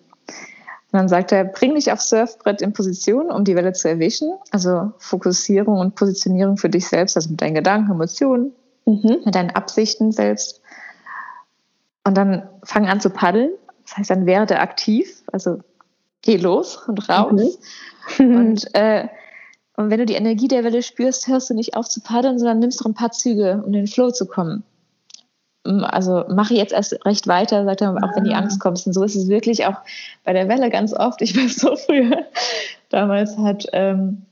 Und 0.92 0.98
dann 0.98 1.08
sagt 1.08 1.32
er, 1.32 1.46
bring 1.46 1.76
dich 1.76 1.92
aufs 1.92 2.10
Surfbrett 2.10 2.62
in 2.62 2.74
Position, 2.74 3.32
um 3.32 3.46
die 3.46 3.56
Welle 3.56 3.72
zu 3.72 3.88
erwischen. 3.88 4.34
Also 4.52 4.92
Fokussierung 4.98 5.80
und 5.80 5.96
Positionierung 5.96 6.58
für 6.58 6.70
dich 6.70 6.88
selbst, 6.88 7.16
also 7.16 7.30
mit 7.30 7.42
deinen 7.42 7.56
Gedanken, 7.56 7.92
Emotionen, 7.92 8.54
mhm. 8.86 9.22
mit 9.24 9.34
deinen 9.34 9.52
Absichten 9.52 10.12
selbst. 10.12 10.62
Und 12.04 12.18
dann 12.18 12.50
fang 12.64 12.90
an 12.90 13.00
zu 13.00 13.10
paddeln. 13.10 13.52
Das 13.86 13.98
heißt, 13.98 14.10
dann 14.10 14.26
werde 14.26 14.60
aktiv, 14.60 15.24
also 15.32 15.60
geh 16.22 16.38
los 16.38 16.78
und 16.88 17.10
raus. 17.10 17.60
Mhm. 18.18 18.36
Und 18.36 18.76
äh, 18.76 19.08
Und 19.76 19.90
wenn 19.90 20.00
du 20.00 20.06
die 20.06 20.16
Energie 20.16 20.48
der 20.48 20.64
Welle 20.64 20.84
spürst, 20.84 21.28
hörst 21.28 21.50
du 21.50 21.54
nicht 21.54 21.76
auf 21.76 21.88
zu 21.90 22.02
paddeln, 22.02 22.38
sondern 22.38 22.60
nimmst 22.60 22.82
noch 22.82 22.92
ein 22.92 22.94
paar 22.94 23.12
Züge, 23.12 23.62
um 23.66 23.68
in 23.68 23.74
den 23.74 23.88
Flow 23.88 24.12
zu 24.12 24.26
kommen. 24.28 24.64
Also 25.64 26.26
mache 26.28 26.56
jetzt 26.56 26.74
erst 26.74 27.06
recht 27.06 27.28
weiter, 27.28 27.66
sagt 27.66 27.82
er, 27.82 27.92
auch 27.92 28.16
wenn 28.16 28.24
die 28.24 28.34
ah. 28.34 28.40
Angst 28.40 28.60
kommt. 28.60 28.86
Und 28.86 28.94
so 28.94 29.04
ist 29.04 29.16
es 29.16 29.28
wirklich 29.28 29.66
auch 29.66 29.78
bei 30.24 30.34
der 30.34 30.48
Welle 30.50 30.70
ganz 30.70 30.94
oft. 30.94 31.22
Ich 31.22 31.36
weiß 31.38 31.56
so 31.56 31.76
früher, 31.76 32.26
damals 32.90 33.38
hat 33.38 33.66
ähm, 33.72 34.24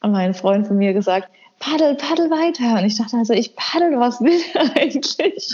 mein 0.00 0.34
Freund 0.34 0.66
von 0.66 0.76
mir 0.76 0.92
gesagt, 0.92 1.28
paddel, 1.60 1.94
paddel 1.94 2.30
weiter. 2.30 2.80
Und 2.80 2.86
ich 2.86 2.96
dachte 2.96 3.18
also, 3.18 3.34
ich 3.34 3.54
paddel, 3.54 4.00
was 4.00 4.20
will 4.20 4.40
er 4.54 4.76
eigentlich? 4.76 5.52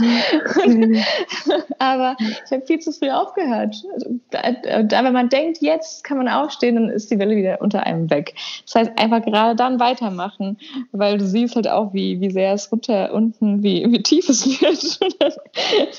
Mhm. 0.65 1.03
Aber 1.79 2.17
ich 2.19 2.51
habe 2.51 2.65
viel 2.65 2.79
zu 2.79 2.93
früh 2.93 3.11
aufgehört. 3.11 3.77
Da, 4.31 4.83
da, 4.83 5.05
wenn 5.05 5.13
man 5.13 5.29
denkt, 5.29 5.59
jetzt 5.61 6.05
kann 6.05 6.17
man 6.17 6.29
aufstehen, 6.29 6.77
dann 6.77 6.89
ist 6.89 7.11
die 7.11 7.19
Welle 7.19 7.37
wieder 7.37 7.61
unter 7.61 7.83
einem 7.83 8.09
weg. 8.09 8.35
Das 8.65 8.77
heißt, 8.77 8.93
einfach 8.99 9.23
gerade 9.23 9.57
dann 9.57 9.79
weitermachen, 9.81 10.59
weil 10.93 11.19
du 11.19 11.27
siehst 11.27 11.57
halt 11.57 11.69
auch, 11.69 11.93
wie, 11.93 12.21
wie 12.21 12.31
sehr 12.31 12.55
es 12.55 12.71
runter, 12.71 13.13
unten, 13.13 13.63
wie, 13.63 13.85
wie 13.91 14.03
tief 14.03 14.29
es 14.29 14.47
wird. 14.47 15.01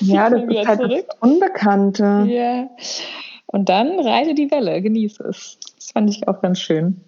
ja, 0.00 0.30
das 0.30 0.42
ist 0.42 0.66
halt 0.66 0.80
zurück. 0.80 1.04
das 1.06 1.16
Unbekannte. 1.20 2.26
Ja. 2.28 2.70
Und 3.46 3.68
dann 3.68 4.00
reite 4.00 4.34
die 4.34 4.50
Welle, 4.50 4.80
genieße 4.80 5.24
es. 5.24 5.58
Das 5.76 5.92
fand 5.92 6.10
ich 6.10 6.26
auch 6.28 6.40
ganz 6.40 6.60
schön. 6.60 7.02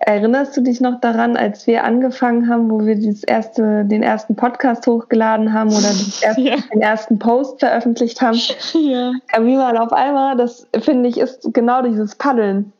Erinnerst 0.00 0.56
du 0.56 0.60
dich 0.60 0.80
noch 0.80 1.00
daran, 1.00 1.36
als 1.36 1.66
wir 1.66 1.84
angefangen 1.84 2.48
haben, 2.48 2.70
wo 2.70 2.84
wir 2.84 2.96
das 2.96 3.24
erste, 3.24 3.84
den 3.86 4.02
ersten 4.02 4.36
Podcast 4.36 4.86
hochgeladen 4.86 5.54
haben 5.54 5.70
oder 5.70 5.88
erste, 6.20 6.40
ja. 6.40 6.56
den 6.72 6.82
ersten 6.82 7.18
Post 7.18 7.60
veröffentlicht 7.60 8.20
haben? 8.20 8.38
Ja. 8.74 9.12
Wie 9.38 9.56
man 9.56 9.78
auf 9.78 9.92
einmal, 9.92 10.36
das 10.36 10.66
finde 10.80 11.08
ich, 11.08 11.18
ist 11.18 11.48
genau 11.54 11.82
dieses 11.82 12.14
Paddeln. 12.14 12.72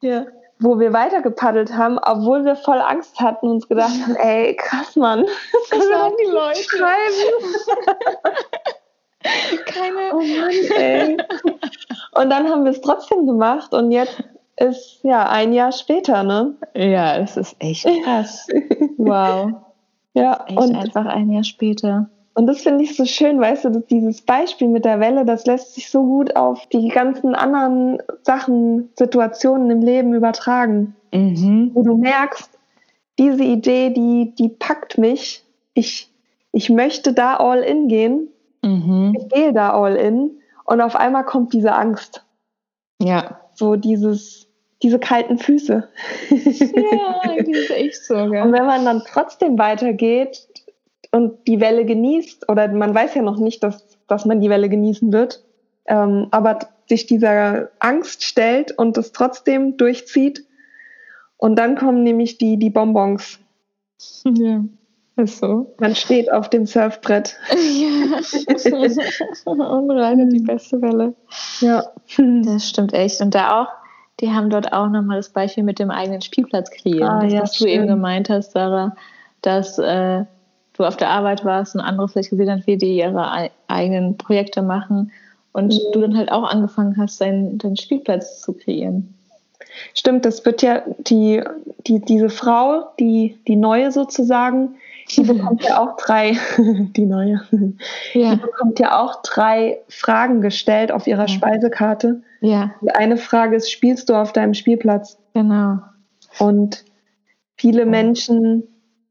Ja. 0.00 0.26
Wo 0.58 0.80
wir 0.80 0.92
weiter 0.92 1.22
gepaddelt 1.22 1.76
haben, 1.76 1.98
obwohl 2.02 2.44
wir 2.44 2.56
voll 2.56 2.80
Angst 2.80 3.20
hatten 3.20 3.46
und 3.46 3.52
uns 3.52 3.68
gedacht 3.68 3.94
haben, 4.02 4.16
ey, 4.16 4.56
krass, 4.56 4.96
Mann. 4.96 5.24
Was 5.70 5.86
sagen 5.86 6.14
die 6.20 6.30
Leute? 6.30 6.62
Schreiben. 6.64 7.44
Keine. 9.66 10.12
Oh 10.12 10.16
Mann, 10.16 10.50
ey. 10.76 11.16
Und 12.14 12.30
dann 12.30 12.48
haben 12.48 12.64
wir 12.64 12.72
es 12.72 12.80
trotzdem 12.80 13.26
gemacht 13.26 13.72
und 13.72 13.92
jetzt 13.92 14.24
ist 14.60 15.00
ja 15.02 15.28
ein 15.28 15.52
Jahr 15.52 15.72
später, 15.72 16.22
ne? 16.22 16.54
Ja, 16.74 17.16
es 17.18 17.36
ist 17.36 17.56
echt 17.58 17.86
krass. 18.04 18.46
wow. 18.96 19.52
Ja, 20.14 20.44
echt 20.46 20.58
und 20.58 20.74
einfach 20.74 21.06
ein 21.06 21.30
Jahr 21.30 21.44
später. 21.44 22.10
Und 22.34 22.46
das 22.46 22.62
finde 22.62 22.84
ich 22.84 22.96
so 22.96 23.04
schön, 23.04 23.40
weißt 23.40 23.64
du, 23.64 23.70
dass 23.70 23.86
dieses 23.86 24.22
Beispiel 24.22 24.68
mit 24.68 24.84
der 24.84 25.00
Welle, 25.00 25.24
das 25.24 25.44
lässt 25.46 25.74
sich 25.74 25.90
so 25.90 26.04
gut 26.04 26.36
auf 26.36 26.66
die 26.68 26.88
ganzen 26.88 27.34
anderen 27.34 27.98
Sachen, 28.22 28.90
Situationen 28.96 29.70
im 29.70 29.82
Leben 29.82 30.14
übertragen. 30.14 30.94
Mhm. 31.12 31.72
Wo 31.74 31.82
du 31.82 31.96
merkst, 31.96 32.50
diese 33.18 33.42
Idee, 33.42 33.90
die, 33.90 34.34
die 34.38 34.48
packt 34.48 34.98
mich. 34.98 35.44
Ich, 35.74 36.12
ich 36.52 36.70
möchte 36.70 37.12
da 37.12 37.36
all 37.36 37.60
in 37.60 37.88
gehen. 37.88 38.28
Mhm. 38.62 39.16
Ich 39.18 39.28
gehe 39.30 39.52
da 39.52 39.72
all 39.72 39.96
in. 39.96 40.40
Und 40.64 40.80
auf 40.80 40.94
einmal 40.94 41.24
kommt 41.24 41.52
diese 41.52 41.72
Angst. 41.72 42.24
Ja. 43.02 43.40
So 43.54 43.76
dieses, 43.76 44.47
diese 44.82 44.98
kalten 44.98 45.38
Füße. 45.38 45.88
Ja, 46.30 47.42
die 47.42 47.52
ist 47.52 47.70
echt 47.70 48.04
so. 48.04 48.14
Gell? 48.14 48.42
Und 48.42 48.52
wenn 48.52 48.66
man 48.66 48.84
dann 48.84 49.02
trotzdem 49.06 49.58
weitergeht 49.58 50.46
und 51.10 51.46
die 51.46 51.60
Welle 51.60 51.84
genießt, 51.84 52.48
oder 52.48 52.68
man 52.68 52.94
weiß 52.94 53.14
ja 53.14 53.22
noch 53.22 53.38
nicht, 53.38 53.62
dass, 53.62 53.98
dass 54.06 54.24
man 54.24 54.40
die 54.40 54.50
Welle 54.50 54.68
genießen 54.68 55.12
wird, 55.12 55.44
ähm, 55.86 56.28
aber 56.30 56.58
sich 56.88 57.06
dieser 57.06 57.70
Angst 57.80 58.24
stellt 58.24 58.76
und 58.76 58.96
es 58.96 59.12
trotzdem 59.12 59.76
durchzieht. 59.76 60.44
Und 61.36 61.56
dann 61.56 61.76
kommen 61.76 62.02
nämlich 62.02 62.38
die, 62.38 62.56
die 62.56 62.70
Bonbons. 62.70 63.38
Ja, 64.24 64.64
ist 65.16 65.38
so. 65.38 65.74
Man 65.78 65.94
steht 65.94 66.32
auf 66.32 66.48
dem 66.48 66.66
Surfbrett. 66.66 67.36
Ja, 67.50 68.20
und 69.44 69.90
reitet 69.90 70.32
die 70.32 70.40
beste 70.40 70.80
Welle. 70.80 71.14
Ja. 71.60 71.84
Das 72.16 72.68
stimmt 72.68 72.94
echt. 72.94 73.20
Und 73.20 73.34
da 73.34 73.62
auch 73.62 73.68
die 74.20 74.32
haben 74.32 74.50
dort 74.50 74.72
auch 74.72 74.88
nochmal 74.88 75.18
das 75.18 75.30
Beispiel 75.30 75.64
mit 75.64 75.78
dem 75.78 75.90
eigenen 75.90 76.20
Spielplatz 76.20 76.70
kreieren. 76.70 77.08
Ah, 77.08 77.22
das, 77.22 77.32
ja, 77.32 77.42
was 77.42 77.56
schön. 77.56 77.66
du 77.66 77.72
eben 77.72 77.86
gemeint 77.86 78.28
hast, 78.28 78.52
Sarah, 78.52 78.96
dass 79.42 79.78
äh, 79.78 80.24
du 80.74 80.84
auf 80.84 80.96
der 80.96 81.10
Arbeit 81.10 81.44
warst 81.44 81.74
und 81.74 81.80
andere 81.80 82.08
vielleicht 82.08 82.30
gesehen 82.30 82.50
haben, 82.50 82.66
wie 82.66 82.76
die 82.76 82.96
ihre 82.96 83.50
eigenen 83.68 84.16
Projekte 84.16 84.62
machen 84.62 85.12
und 85.52 85.74
mhm. 85.74 85.92
du 85.92 86.00
dann 86.00 86.16
halt 86.16 86.32
auch 86.32 86.44
angefangen 86.44 86.96
hast, 86.96 87.20
deinen, 87.20 87.58
deinen 87.58 87.76
Spielplatz 87.76 88.40
zu 88.40 88.52
kreieren. 88.52 89.14
Stimmt, 89.94 90.24
das 90.24 90.44
wird 90.44 90.62
ja 90.62 90.82
die, 90.98 91.42
die, 91.86 92.00
diese 92.00 92.30
Frau, 92.30 92.88
die, 92.98 93.38
die 93.46 93.56
neue 93.56 93.92
sozusagen, 93.92 94.76
die 95.10 95.22
bekommt 95.24 95.64
ja 95.64 95.80
auch 95.80 95.96
drei, 95.96 96.36
die 96.58 97.06
neue, 97.06 97.40
ja. 98.14 98.34
die 98.34 98.40
bekommt 98.40 98.78
ja 98.78 99.00
auch 99.00 99.22
drei 99.22 99.78
Fragen 99.88 100.40
gestellt 100.40 100.90
auf 100.90 101.06
ihrer 101.06 101.26
ja. 101.26 101.28
Speisekarte. 101.28 102.22
Ja. 102.40 102.74
Und 102.80 102.94
eine 102.96 103.16
Frage 103.16 103.56
ist, 103.56 103.70
spielst 103.70 104.08
du 104.08 104.14
auf 104.14 104.32
deinem 104.32 104.54
Spielplatz? 104.54 105.18
Genau. 105.34 105.78
Und 106.38 106.84
viele 107.56 107.86
Menschen, 107.86 108.62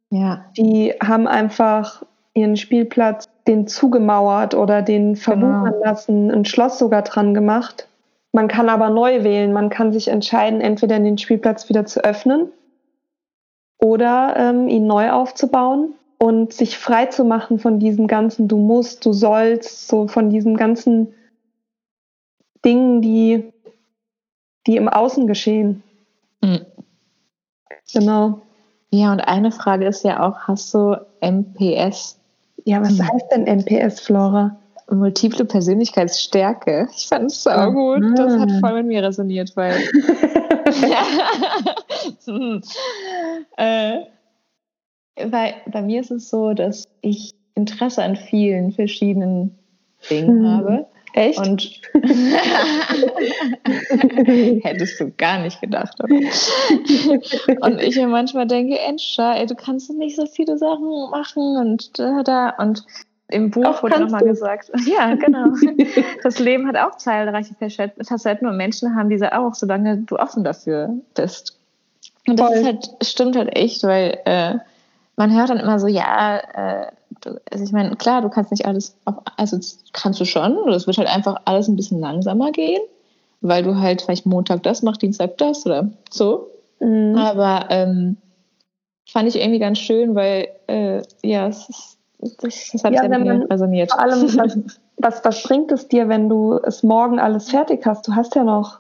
ja. 0.10 0.46
die 0.58 0.94
haben 1.04 1.28
einfach 1.28 2.04
ihren 2.34 2.56
Spielplatz 2.56 3.28
den 3.48 3.68
zugemauert 3.68 4.54
oder 4.54 4.82
den 4.82 5.16
verwuchern 5.16 5.74
genau. 5.74 5.84
lassen, 5.84 6.32
ein 6.32 6.46
Schloss 6.46 6.78
sogar 6.78 7.02
dran 7.02 7.34
gemacht. 7.34 7.88
Man 8.32 8.48
kann 8.48 8.70
aber 8.70 8.90
neu 8.90 9.24
wählen. 9.24 9.54
Man 9.54 9.70
kann 9.70 9.92
sich 9.92 10.10
entscheiden, 10.10 10.62
entweder 10.62 11.00
den 11.00 11.18
Spielplatz 11.18 11.70
wieder 11.70 11.86
zu 11.86 12.04
öffnen 12.04 12.50
oder 13.80 14.36
ähm, 14.38 14.68
ihn 14.68 14.86
neu 14.86 15.12
aufzubauen 15.12 15.94
und 16.20 16.54
sich 16.54 16.78
frei 16.78 17.08
zu 17.08 17.24
machen 17.24 17.60
von 17.60 17.80
diesem 17.80 18.08
ganzen 18.08 18.48
Du 18.48 18.58
musst, 18.58 19.06
du 19.06 19.14
sollst, 19.14 19.88
so 19.88 20.08
von 20.08 20.30
diesem 20.30 20.58
ganzen 20.58 21.14
Dingen, 22.66 23.02
die, 23.02 23.52
die 24.66 24.78
im 24.78 24.90
Außen 24.90 25.28
geschehen. 25.28 25.84
Mhm. 26.42 26.66
Genau. 27.94 28.42
Ja, 28.90 29.12
und 29.12 29.22
eine 29.22 29.52
Frage 29.52 29.86
ist 29.86 30.04
ja 30.04 30.26
auch, 30.26 30.40
hast 30.48 30.74
du 30.74 30.96
MPS? 31.22 32.20
Ja, 32.66 32.82
was 32.82 32.98
mhm. 32.98 33.08
heißt 33.08 33.32
denn 33.32 33.44
MPS, 33.44 34.00
Flora? 34.02 34.58
Multiple 34.90 35.46
Persönlichkeitsstärke. 35.46 36.88
Ich 36.96 37.08
fand 37.08 37.26
es 37.26 37.44
so 37.44 37.50
oh. 37.52 37.72
gut. 37.72 38.18
Das 38.18 38.40
hat 38.40 38.52
voll 38.62 38.74
mit 38.76 38.88
mir 38.88 39.04
resoniert, 39.04 39.56
weil. 39.56 39.74
hm. 42.26 42.62
äh, 43.58 44.00
weil 45.26 45.56
bei 45.72 45.82
mir 45.82 46.02
ist 46.02 46.12
es 46.12 46.30
so, 46.30 46.54
dass 46.54 46.88
ich 47.02 47.34
Interesse 47.56 48.04
an 48.04 48.16
vielen 48.16 48.72
verschiedenen 48.72 49.58
Dingen 50.10 50.40
hm. 50.40 50.48
habe. 50.48 50.88
Echt? 51.18 51.40
Und 51.40 51.82
hättest 54.64 55.00
du 55.00 55.12
gar 55.18 55.40
nicht 55.40 55.60
gedacht. 55.60 56.00
Und 56.02 57.82
ich 57.82 57.96
mir 57.96 58.08
manchmal 58.08 58.46
denke, 58.46 58.78
Enscha, 58.78 59.34
ey, 59.34 59.48
du 59.48 59.56
kannst 59.56 59.90
nicht 59.90 60.16
so 60.16 60.28
viele 60.28 60.60
Sachen 60.60 61.10
machen 61.10 61.58
und 61.58 61.98
da, 61.98 62.22
da. 62.22 62.50
Und 62.60 62.86
im 63.30 63.50
Buch 63.50 63.66
auch 63.66 63.82
wurde 63.82 64.00
nochmal 64.00 64.26
gesagt, 64.26 64.70
ja, 64.86 65.16
genau. 65.16 65.56
Das 66.22 66.38
Leben 66.38 66.68
hat 66.68 66.78
auch 66.78 66.98
zahlreiche 66.98 67.56
Facetten 67.56 68.48
und 68.48 68.56
Menschen 68.56 68.96
haben 68.96 69.10
diese 69.10 69.36
auch, 69.36 69.56
solange 69.56 69.98
du 69.98 70.18
offen 70.18 70.44
dafür 70.44 70.94
bist. 71.16 71.58
Und 72.28 72.40
das 72.40 72.64
halt, 72.64 72.92
stimmt 73.02 73.36
halt 73.36 73.56
echt, 73.56 73.84
weil 73.84 74.20
äh, 74.26 74.54
man 75.16 75.36
hört 75.36 75.50
dann 75.50 75.60
immer 75.60 75.80
so, 75.80 75.88
ja, 75.88 76.38
äh, 76.38 76.92
also 77.26 77.64
ich 77.64 77.72
meine, 77.72 77.96
klar, 77.96 78.22
du 78.22 78.30
kannst 78.30 78.52
nicht 78.52 78.66
alles, 78.66 78.96
auf, 79.06 79.16
also 79.38 79.58
kannst 79.94 80.20
du 80.20 80.26
schon, 80.26 80.70
es 80.70 80.88
wird 80.88 80.98
halt 80.98 81.08
einfach 81.08 81.38
alles 81.46 81.68
ein 81.68 81.76
bisschen 81.76 82.00
langsamer 82.00 82.52
gehen, 82.52 82.82
weil 83.42 83.64
du 83.64 83.80
halt 83.80 84.02
vielleicht 84.02 84.26
Montag 84.26 84.64
das 84.64 84.84
machst, 84.84 85.02
Dienstag 85.02 85.38
das 85.38 85.66
oder 85.66 85.90
so. 86.10 86.50
Mhm. 86.80 87.16
Aber 87.16 87.68
ähm, 87.70 88.18
fand 89.10 89.30
ich 89.30 89.40
irgendwie 89.40 89.60
ganz 89.60 89.80
schön, 89.80 90.16
weil 90.16 90.50
äh, 90.68 91.02
ja, 91.24 91.48
es 91.48 91.70
ist, 91.70 91.98
das, 92.42 92.70
das 92.72 92.84
hat 92.84 92.94
ja, 92.94 93.02
sehr 93.02 93.20
mit 93.20 93.52
resoniert. 93.52 93.92
Vor 93.92 94.02
allem, 94.02 94.24
was, 94.24 94.58
was, 94.98 95.26
was 95.26 95.44
bringt 95.44 95.72
es 95.72 95.88
dir, 95.88 96.10
wenn 96.10 96.30
du 96.30 96.60
es 96.64 96.84
morgen 96.84 97.20
alles 97.20 97.50
fertig 97.50 97.86
hast? 97.86 98.08
Du 98.08 98.16
hast 98.16 98.36
ja 98.36 98.44
noch 98.44 98.80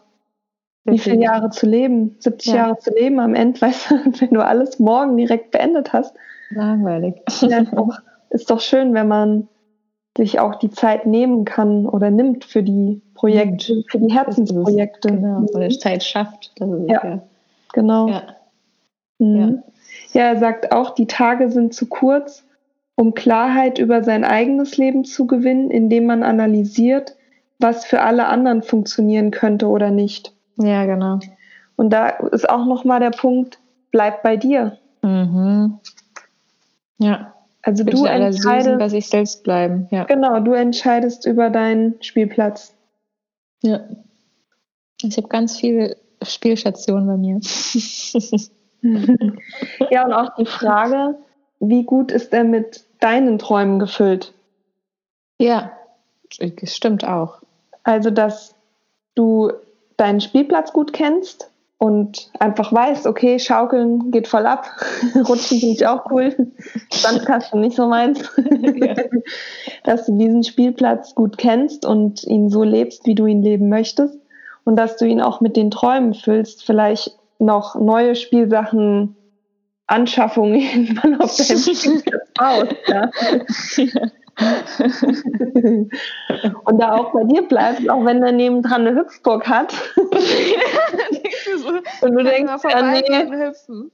wie 0.87 0.99
viele 0.99 1.21
Jahre 1.21 1.49
zu 1.49 1.65
leben? 1.65 2.15
70 2.19 2.53
ja. 2.53 2.55
Jahre 2.55 2.77
zu 2.79 2.91
leben 2.91 3.19
am 3.19 3.35
Ende, 3.35 3.59
weißt 3.61 3.91
du, 3.91 3.95
wenn 4.21 4.29
du 4.29 4.43
alles 4.43 4.79
morgen 4.79 5.17
direkt 5.17 5.51
beendet 5.51 5.93
hast. 5.93 6.15
Langweilig. 6.49 7.15
Ist, 7.27 7.43
doch, 7.43 7.99
ist 8.29 8.49
doch 8.49 8.59
schön, 8.59 8.93
wenn 8.93 9.07
man 9.07 9.47
sich 10.17 10.39
auch 10.39 10.55
die 10.55 10.71
Zeit 10.71 11.05
nehmen 11.05 11.45
kann 11.45 11.85
oder 11.85 12.09
nimmt 12.09 12.43
für 12.43 12.63
die 12.63 13.01
Projekte, 13.13 13.75
mhm. 13.75 13.83
für 13.89 13.99
die 13.99 14.13
Herzensprojekte. 14.13 15.09
Genau, 15.09 15.41
oder 15.53 15.69
Zeit 15.69 16.03
schafft. 16.03 16.51
ja, 16.59 16.65
ja, 16.87 17.23
genau. 17.73 18.07
Ja. 18.07 18.23
Mhm. 19.19 19.63
ja, 20.13 20.21
er 20.23 20.37
sagt 20.37 20.71
auch, 20.71 20.91
die 20.91 21.07
Tage 21.07 21.49
sind 21.49 21.73
zu 21.73 21.87
kurz, 21.87 22.43
um 22.95 23.13
Klarheit 23.13 23.77
über 23.77 24.03
sein 24.03 24.23
eigenes 24.23 24.77
Leben 24.77 25.05
zu 25.05 25.27
gewinnen, 25.27 25.69
indem 25.69 26.05
man 26.05 26.23
analysiert, 26.23 27.15
was 27.59 27.85
für 27.85 28.01
alle 28.01 28.27
anderen 28.27 28.63
funktionieren 28.63 29.31
könnte 29.31 29.67
oder 29.67 29.91
nicht. 29.91 30.33
Ja, 30.57 30.85
genau. 30.85 31.19
Und 31.75 31.91
da 31.91 32.09
ist 32.09 32.49
auch 32.49 32.65
nochmal 32.65 32.99
der 32.99 33.11
Punkt, 33.11 33.59
bleibt 33.91 34.23
bei 34.23 34.35
dir. 34.35 34.77
Mhm. 35.03 35.79
Ja. 36.97 37.33
Also 37.61 37.83
Bitte 37.83 37.97
du 37.97 38.05
entscheidest, 38.05 38.79
bei 38.79 38.89
sich 38.89 39.07
selbst 39.07 39.43
bleiben. 39.43 39.87
Ja. 39.91 40.05
genau, 40.05 40.39
du 40.39 40.53
entscheidest 40.53 41.25
über 41.25 41.49
deinen 41.49 42.01
Spielplatz. 42.01 42.73
ja. 43.61 43.81
Ich 45.03 45.15
habe 45.17 45.27
ganz 45.27 45.59
viele 45.59 45.95
Spielstationen 46.23 47.07
bei 47.07 47.17
mir. 47.17 47.39
ja, 49.91 50.05
und 50.05 50.13
auch 50.13 50.35
die 50.35 50.45
Frage, 50.45 51.15
wie 51.59 51.83
gut 51.83 52.11
ist 52.11 52.33
er 52.33 52.43
mit 52.43 52.83
deinen 52.99 53.37
Träumen 53.37 53.77
gefüllt? 53.79 54.33
ja, 55.39 55.71
das 56.39 56.75
stimmt 56.75 57.05
auch. 57.05 57.41
Also, 57.83 58.09
dass 58.09 58.55
du 59.13 59.51
deinen 59.97 60.19
Spielplatz 60.19 60.73
gut 60.73 60.93
kennst 60.93 61.51
und 61.79 62.31
einfach 62.39 62.73
weißt, 62.73 63.05
okay, 63.05 63.37
Schaukeln 63.37 64.09
geht 64.11 64.27
voll 64.27 64.47
ab, 64.47 64.67
Rutschen 65.15 65.59
finde 65.59 65.75
ich 65.75 65.85
auch 65.85 66.09
cool, 66.11 66.51
Sandkasten 66.91 67.61
nicht 67.61 67.75
so 67.75 67.87
meins. 67.87 68.19
dass 69.83 70.05
du 70.05 70.17
diesen 70.17 70.43
Spielplatz 70.43 71.15
gut 71.15 71.37
kennst 71.37 71.85
und 71.85 72.23
ihn 72.23 72.49
so 72.49 72.63
lebst, 72.63 73.05
wie 73.05 73.15
du 73.15 73.25
ihn 73.25 73.43
leben 73.43 73.69
möchtest 73.69 74.19
und 74.63 74.75
dass 74.75 74.97
du 74.97 75.05
ihn 75.05 75.21
auch 75.21 75.39
mit 75.39 75.55
den 75.55 75.71
Träumen 75.71 76.13
füllst, 76.13 76.65
vielleicht 76.65 77.17
noch 77.39 77.75
neue 77.75 78.15
Spielsachen, 78.15 79.15
Anschaffungen 79.85 80.55
irgendwann 80.55 81.21
auf 81.21 81.35
deinem 81.37 81.59
Spielplatz 81.59 82.29
baust. 82.35 82.75
Ja? 82.87 83.09
und 86.65 86.77
da 86.79 86.93
auch 86.93 87.11
bei 87.11 87.23
dir 87.23 87.47
bleibst, 87.47 87.89
auch 87.89 88.05
wenn 88.05 88.21
er 88.21 88.31
nebendran 88.31 88.85
eine 88.85 88.99
Hüpfburg 88.99 89.47
hat. 89.47 89.73
Und 92.01 92.11
du 92.13 92.23
denkst, 92.23 92.63
ja, 92.69 92.81
nee, 92.91 93.03
hüpfen. 93.45 93.91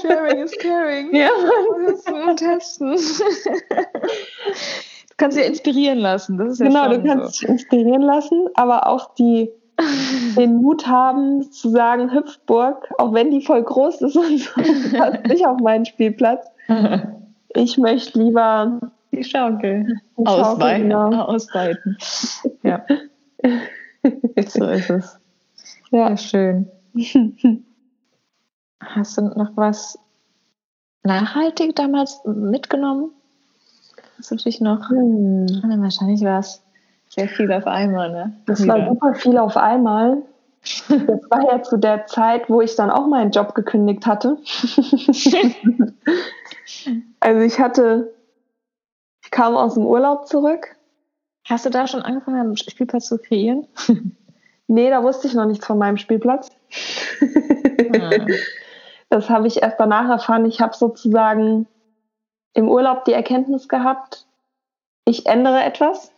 Sharing 0.00 0.38
is 0.40 0.52
caring. 0.58 1.14
ja, 1.14 1.28
und 2.26 2.36
testen. 2.38 2.96
Du 2.96 5.14
kannst 5.16 5.36
dich 5.36 5.46
inspirieren 5.46 5.98
lassen. 5.98 6.38
Das 6.38 6.52
ist 6.52 6.60
ja 6.60 6.66
genau, 6.68 6.88
du 6.88 7.02
kannst 7.04 7.42
dich 7.42 7.48
inspirieren 7.48 8.02
lassen, 8.02 8.48
aber 8.54 8.86
auch 8.86 9.14
die, 9.14 9.50
den 10.36 10.56
Mut 10.56 10.86
haben 10.86 11.50
zu 11.52 11.70
sagen, 11.70 12.12
Hüpfburg, 12.12 12.88
auch 12.98 13.12
wenn 13.12 13.30
die 13.30 13.42
voll 13.44 13.62
groß 13.62 14.00
ist 14.02 14.16
und 14.16 14.38
so, 14.38 14.50
passt 14.96 15.26
nicht 15.26 15.46
auf 15.46 15.58
meinen 15.60 15.84
Spielplatz. 15.84 16.46
so. 16.68 16.76
Ich 17.54 17.76
möchte 17.78 18.18
lieber 18.18 18.80
Die 19.12 19.24
Schaukel. 19.24 20.00
die 20.16 20.24
Schaukel, 20.24 20.44
Ausweiten. 20.44 20.82
genau. 20.84 21.10
Ausweiten. 21.24 21.98
Ja, 22.62 22.84
so 24.46 24.64
ist 24.66 24.90
es. 24.90 25.19
Ja. 25.90 26.16
Schön. 26.16 26.70
Hast 28.80 29.18
du 29.18 29.22
noch 29.22 29.56
was 29.56 29.98
nachhaltig 31.02 31.76
damals 31.76 32.20
mitgenommen? 32.24 33.10
Hast 34.18 34.30
du 34.30 34.36
dich 34.36 34.60
noch? 34.60 34.88
Hm. 34.90 35.46
Ah, 35.62 35.76
wahrscheinlich 35.78 36.22
war 36.22 36.40
es 36.40 36.62
sehr 37.08 37.28
viel 37.28 37.52
auf 37.52 37.66
einmal, 37.66 38.10
ne? 38.10 38.36
Das 38.46 38.66
war 38.66 38.88
super 38.88 39.14
viel 39.14 39.38
auf 39.38 39.56
einmal. 39.56 40.22
Das 40.62 40.90
war 41.30 41.42
ja 41.50 41.62
zu 41.62 41.78
der 41.78 42.06
Zeit, 42.06 42.48
wo 42.48 42.60
ich 42.60 42.76
dann 42.76 42.90
auch 42.90 43.06
meinen 43.06 43.30
Job 43.30 43.54
gekündigt 43.54 44.06
hatte. 44.06 44.36
also 47.20 47.40
ich 47.40 47.58
hatte, 47.58 48.12
ich 49.24 49.30
kam 49.30 49.56
aus 49.56 49.74
dem 49.74 49.86
Urlaub 49.86 50.28
zurück. 50.28 50.76
Hast 51.44 51.64
du 51.64 51.70
da 51.70 51.86
schon 51.86 52.02
angefangen, 52.02 52.40
einen 52.40 52.56
Spielplatz 52.56 53.06
zu 53.06 53.18
kreieren? 53.18 53.66
Nee, 54.70 54.88
da 54.88 55.02
wusste 55.02 55.26
ich 55.26 55.34
noch 55.34 55.46
nichts 55.46 55.66
von 55.66 55.78
meinem 55.78 55.96
Spielplatz. 55.96 56.48
Ah. 57.92 58.10
Das 59.12 59.28
habe 59.28 59.48
ich 59.48 59.60
erst 59.60 59.80
danach 59.80 60.08
erfahren. 60.08 60.44
Ich 60.46 60.60
habe 60.60 60.72
sozusagen 60.76 61.66
im 62.54 62.68
Urlaub 62.68 63.04
die 63.06 63.12
Erkenntnis 63.12 63.68
gehabt, 63.68 64.24
ich 65.04 65.26
ändere 65.26 65.64
etwas. 65.64 66.12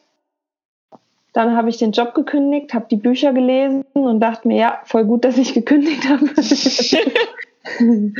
Dann 1.32 1.56
habe 1.56 1.70
ich 1.70 1.78
den 1.78 1.92
Job 1.92 2.12
gekündigt, 2.12 2.74
habe 2.74 2.84
die 2.90 2.98
Bücher 2.98 3.32
gelesen 3.32 3.86
und 3.94 4.20
dachte 4.20 4.46
mir, 4.46 4.58
ja, 4.58 4.82
voll 4.84 5.06
gut, 5.06 5.24
dass 5.24 5.38
ich 5.38 5.54
gekündigt 5.54 6.06
habe. 6.06 6.26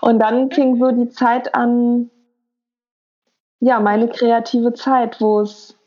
und 0.00 0.18
dann 0.18 0.50
fing 0.50 0.76
so 0.80 0.90
die 0.90 1.10
Zeit 1.10 1.54
an, 1.54 2.10
ja, 3.60 3.78
meine 3.78 4.08
kreative 4.08 4.74
Zeit, 4.74 5.20
wo 5.20 5.42
es, 5.42 5.78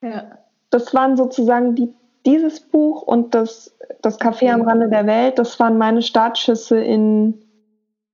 Ja. 0.00 0.38
das 0.70 0.94
waren 0.94 1.18
sozusagen 1.18 1.74
die, 1.74 1.92
dieses 2.28 2.60
Buch 2.60 3.02
und 3.02 3.34
das, 3.34 3.74
das 4.02 4.20
Café 4.20 4.52
am 4.52 4.62
Rande 4.62 4.88
der 4.88 5.06
Welt, 5.06 5.38
das 5.38 5.58
waren 5.58 5.78
meine 5.78 6.02
Startschüsse 6.02 6.78
in, 6.78 7.42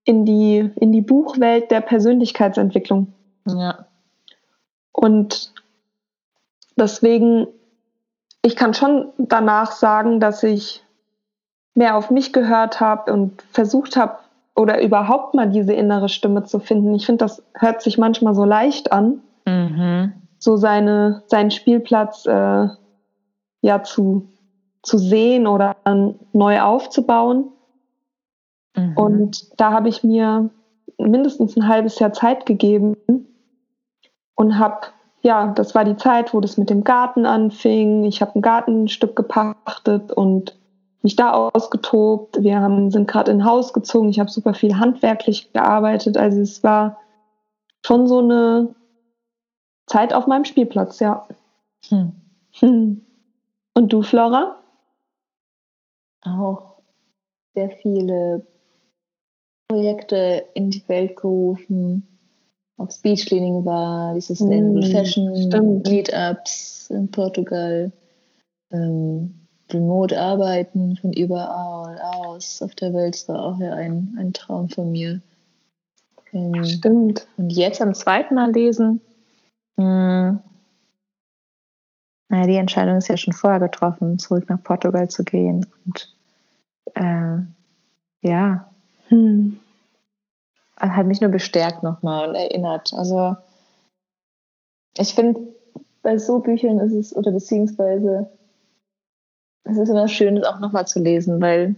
in, 0.05 0.25
die, 0.25 0.71
in 0.77 0.93
die 0.93 1.03
Buchwelt 1.03 1.71
der 1.71 1.81
Persönlichkeitsentwicklung. 1.81 3.13
Ja. 3.47 3.87
Und 4.93 5.53
deswegen, 6.77 7.49
ich 8.43 8.55
kann 8.55 8.73
schon 8.75 9.09
danach 9.19 9.73
sagen, 9.73 10.21
dass 10.21 10.43
ich 10.45 10.85
mehr 11.75 11.97
auf 11.97 12.11
mich 12.11 12.33
gehört 12.33 12.81
habe 12.81 13.13
und 13.13 13.43
versucht 13.51 13.97
habe, 13.97 14.19
oder 14.57 14.81
überhaupt 14.81 15.35
mal 15.35 15.51
diese 15.51 15.73
innere 15.73 16.09
Stimme 16.09 16.45
zu 16.45 16.61
finden. 16.61 16.95
Ich 16.95 17.07
finde, 17.07 17.25
das 17.25 17.43
hört 17.55 17.83
sich 17.83 17.99
manchmal 17.99 18.35
so 18.37 18.45
leicht 18.45 18.93
an, 18.93 19.21
Mhm. 19.47 20.13
so 20.39 20.57
seine, 20.57 21.23
seinen 21.27 21.51
Spielplatz 21.51 22.25
äh, 22.25 22.69
ja 23.65 23.83
zu, 23.83 24.29
zu 24.83 24.99
sehen 24.99 25.47
oder 25.47 25.75
dann 25.85 26.17
neu 26.33 26.61
aufzubauen. 26.61 27.51
Mhm. 28.77 28.97
Und 28.97 29.61
da 29.61 29.73
habe 29.73 29.89
ich 29.89 30.05
mir 30.05 30.51
mindestens 30.99 31.57
ein 31.57 31.67
halbes 31.67 31.99
Jahr 31.99 32.13
Zeit 32.13 32.45
gegeben 32.45 32.95
und 34.35 34.59
habe, 34.59 34.89
ja, 35.23 35.53
das 35.55 35.75
war 35.75 35.85
die 35.85 35.97
Zeit, 35.97 36.35
wo 36.35 36.41
das 36.41 36.59
mit 36.59 36.69
dem 36.69 36.85
Garten 36.85 37.25
anfing. 37.25 38.05
Ich 38.05 38.21
habe 38.21 38.39
ein 38.39 38.43
Gartenstück 38.43 39.17
gepachtet 39.17 40.13
und 40.13 40.59
mich 41.01 41.17
da 41.17 41.33
ausgetobt. 41.33 42.43
Wir 42.43 42.61
haben, 42.61 42.91
sind 42.91 43.09
gerade 43.09 43.31
in 43.31 43.47
Haus 43.47 43.73
gezogen. 43.73 44.11
Ich 44.11 44.21
habe 44.21 44.31
super 44.31 44.53
viel 44.53 44.77
handwerklich 44.77 45.51
gearbeitet. 45.55 46.19
Also 46.19 46.43
es 46.43 46.63
war 46.63 46.99
schon 47.85 48.07
so 48.07 48.19
eine 48.19 48.75
Zeit 49.87 50.13
auf 50.13 50.27
meinem 50.27 50.45
Spielplatz, 50.45 51.01
ja. 51.01 51.27
Hm. 51.89 52.13
Hm. 52.59 53.04
Und 53.75 53.93
du, 53.93 54.03
Flora? 54.03 54.61
auch 56.25 56.79
sehr 57.55 57.71
viele 57.71 58.47
Projekte 59.69 60.45
in 60.55 60.71
die 60.71 60.83
Welt 60.89 61.17
gerufen. 61.17 62.07
Auch 62.77 62.91
Speech 62.91 63.27
Cleaning 63.27 63.65
war, 63.65 64.15
die 64.15 64.21
Sustainable 64.21 64.89
Mm, 64.89 64.93
Fashion 64.93 65.37
stimmt. 65.37 65.89
Meetups 65.89 66.91
in 66.91 67.11
Portugal, 67.11 67.93
ähm, 68.73 69.35
Remote 69.71 70.21
Arbeiten 70.21 70.97
von 70.97 71.13
überall 71.13 71.99
aus 72.01 72.61
auf 72.63 72.75
der 72.75 72.93
Welt, 72.93 73.15
das 73.15 73.29
war 73.29 73.43
auch 73.45 73.59
ja 73.61 73.75
ein, 73.75 74.17
ein 74.19 74.33
Traum 74.33 74.69
von 74.69 74.91
mir. 74.91 75.21
Ähm, 76.33 76.65
Stimmt. 76.65 77.29
und 77.37 77.51
jetzt 77.51 77.81
am 77.81 77.95
zweiten 77.95 78.35
Mal 78.35 78.51
lesen. 78.53 79.01
Mh, 79.77 80.43
naja, 82.35 82.47
die 82.49 82.57
Entscheidung 82.57 82.97
ist 82.97 83.09
ja 83.09 83.17
schon 83.17 83.33
vorher 83.33 83.61
getroffen, 83.61 84.19
zurück 84.19 84.49
nach 84.49 84.61
Portugal 84.61 85.09
zu 85.09 85.23
gehen. 85.23 85.67
Und 85.87 86.13
äh, 86.95 87.39
ja, 88.23 88.69
Hm. 89.09 89.61
hat 90.77 91.07
mich 91.07 91.21
nur 91.21 91.31
bestärkt 91.31 91.83
nochmal 91.83 92.29
und 92.29 92.35
erinnert. 92.35 92.93
Also 92.95 93.37
ich 94.99 95.15
finde, 95.15 95.41
bei 96.03 96.19
so 96.19 96.41
Büchern 96.41 96.81
ist 96.81 96.93
es, 96.93 97.15
oder 97.15 97.31
beziehungsweise 97.31 98.29
es 99.63 99.77
ist 99.77 99.89
immer 99.89 100.09
schön, 100.09 100.35
das 100.35 100.47
auch 100.47 100.59
nochmal 100.59 100.87
zu 100.87 101.01
lesen, 101.01 101.41
weil 101.41 101.77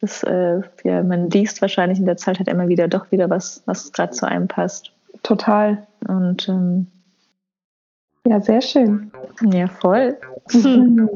das, 0.00 0.22
äh, 0.22 0.62
ja, 0.84 1.02
man 1.02 1.28
liest 1.28 1.60
wahrscheinlich 1.60 1.98
in 1.98 2.06
der 2.06 2.16
Zeit 2.16 2.38
halt 2.38 2.48
immer 2.48 2.68
wieder 2.68 2.88
doch 2.88 3.10
wieder 3.10 3.28
was, 3.28 3.62
was 3.66 3.92
gerade 3.92 4.12
zu 4.12 4.26
einem 4.26 4.48
passt. 4.48 4.92
Total. 5.22 5.86
Und 6.06 6.48
ähm, 6.48 6.86
Ja, 8.26 8.40
sehr 8.40 8.60
schön. 8.60 9.10
ja, 9.52 9.66
voll. 9.68 10.16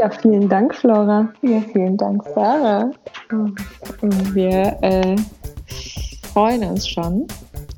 Ja, 0.00 0.10
vielen 0.10 0.48
Dank, 0.48 0.74
Flora. 0.74 1.28
Ja, 1.42 1.60
vielen 1.72 1.96
Dank, 1.96 2.22
Sarah. 2.34 2.90
Und 4.00 4.34
wir 4.34 4.76
äh, 4.82 5.16
freuen 6.32 6.64
uns 6.64 6.88
schon 6.88 7.26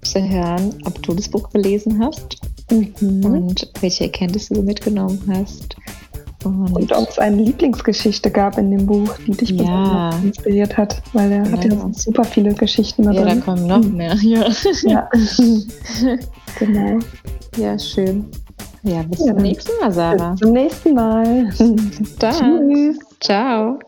zu 0.02 0.20
hören, 0.26 0.72
ob 0.86 1.02
du 1.02 1.14
das 1.14 1.28
Buch 1.28 1.50
gelesen 1.50 2.02
hast 2.02 2.38
Mhm. 2.70 3.24
und 3.24 3.72
welche 3.80 4.04
Erkenntnisse 4.04 4.52
du 4.54 4.62
mitgenommen 4.62 5.20
hast. 5.26 5.74
Und, 6.44 6.72
Und 6.72 6.92
ob 6.92 7.08
es 7.08 7.18
eine 7.18 7.36
Lieblingsgeschichte 7.42 8.30
gab 8.30 8.58
in 8.58 8.70
dem 8.70 8.86
Buch, 8.86 9.12
die 9.26 9.32
dich 9.32 9.50
Ja. 9.50 9.56
besonders 9.56 10.22
inspiriert 10.22 10.76
hat, 10.76 11.02
weil 11.12 11.32
er 11.32 11.50
hat 11.50 11.64
ja 11.64 11.72
Ja. 11.72 11.90
super 11.92 12.22
viele 12.24 12.54
Geschichten 12.54 13.02
da 13.02 13.10
ja, 13.10 13.22
da 13.24 13.30
drin. 13.30 13.42
kommen 13.44 13.66
noch 13.66 13.82
mehr. 13.84 14.14
Ja, 14.22 14.46
Ja. 14.84 15.08
genau. 16.58 16.98
ja 17.56 17.78
schön. 17.78 18.26
Ja, 18.84 19.02
bis 19.02 19.18
Ja, 19.26 19.34
zum 19.34 19.42
nächsten 19.42 19.72
Mal, 19.80 19.90
Sarah. 19.92 20.30
Bis 20.30 20.40
zum 20.40 20.52
nächsten 20.52 20.94
Mal. 20.94 21.50
Dann. 22.20 22.70
Tschüss. 22.70 22.98
Ciao. 23.20 23.78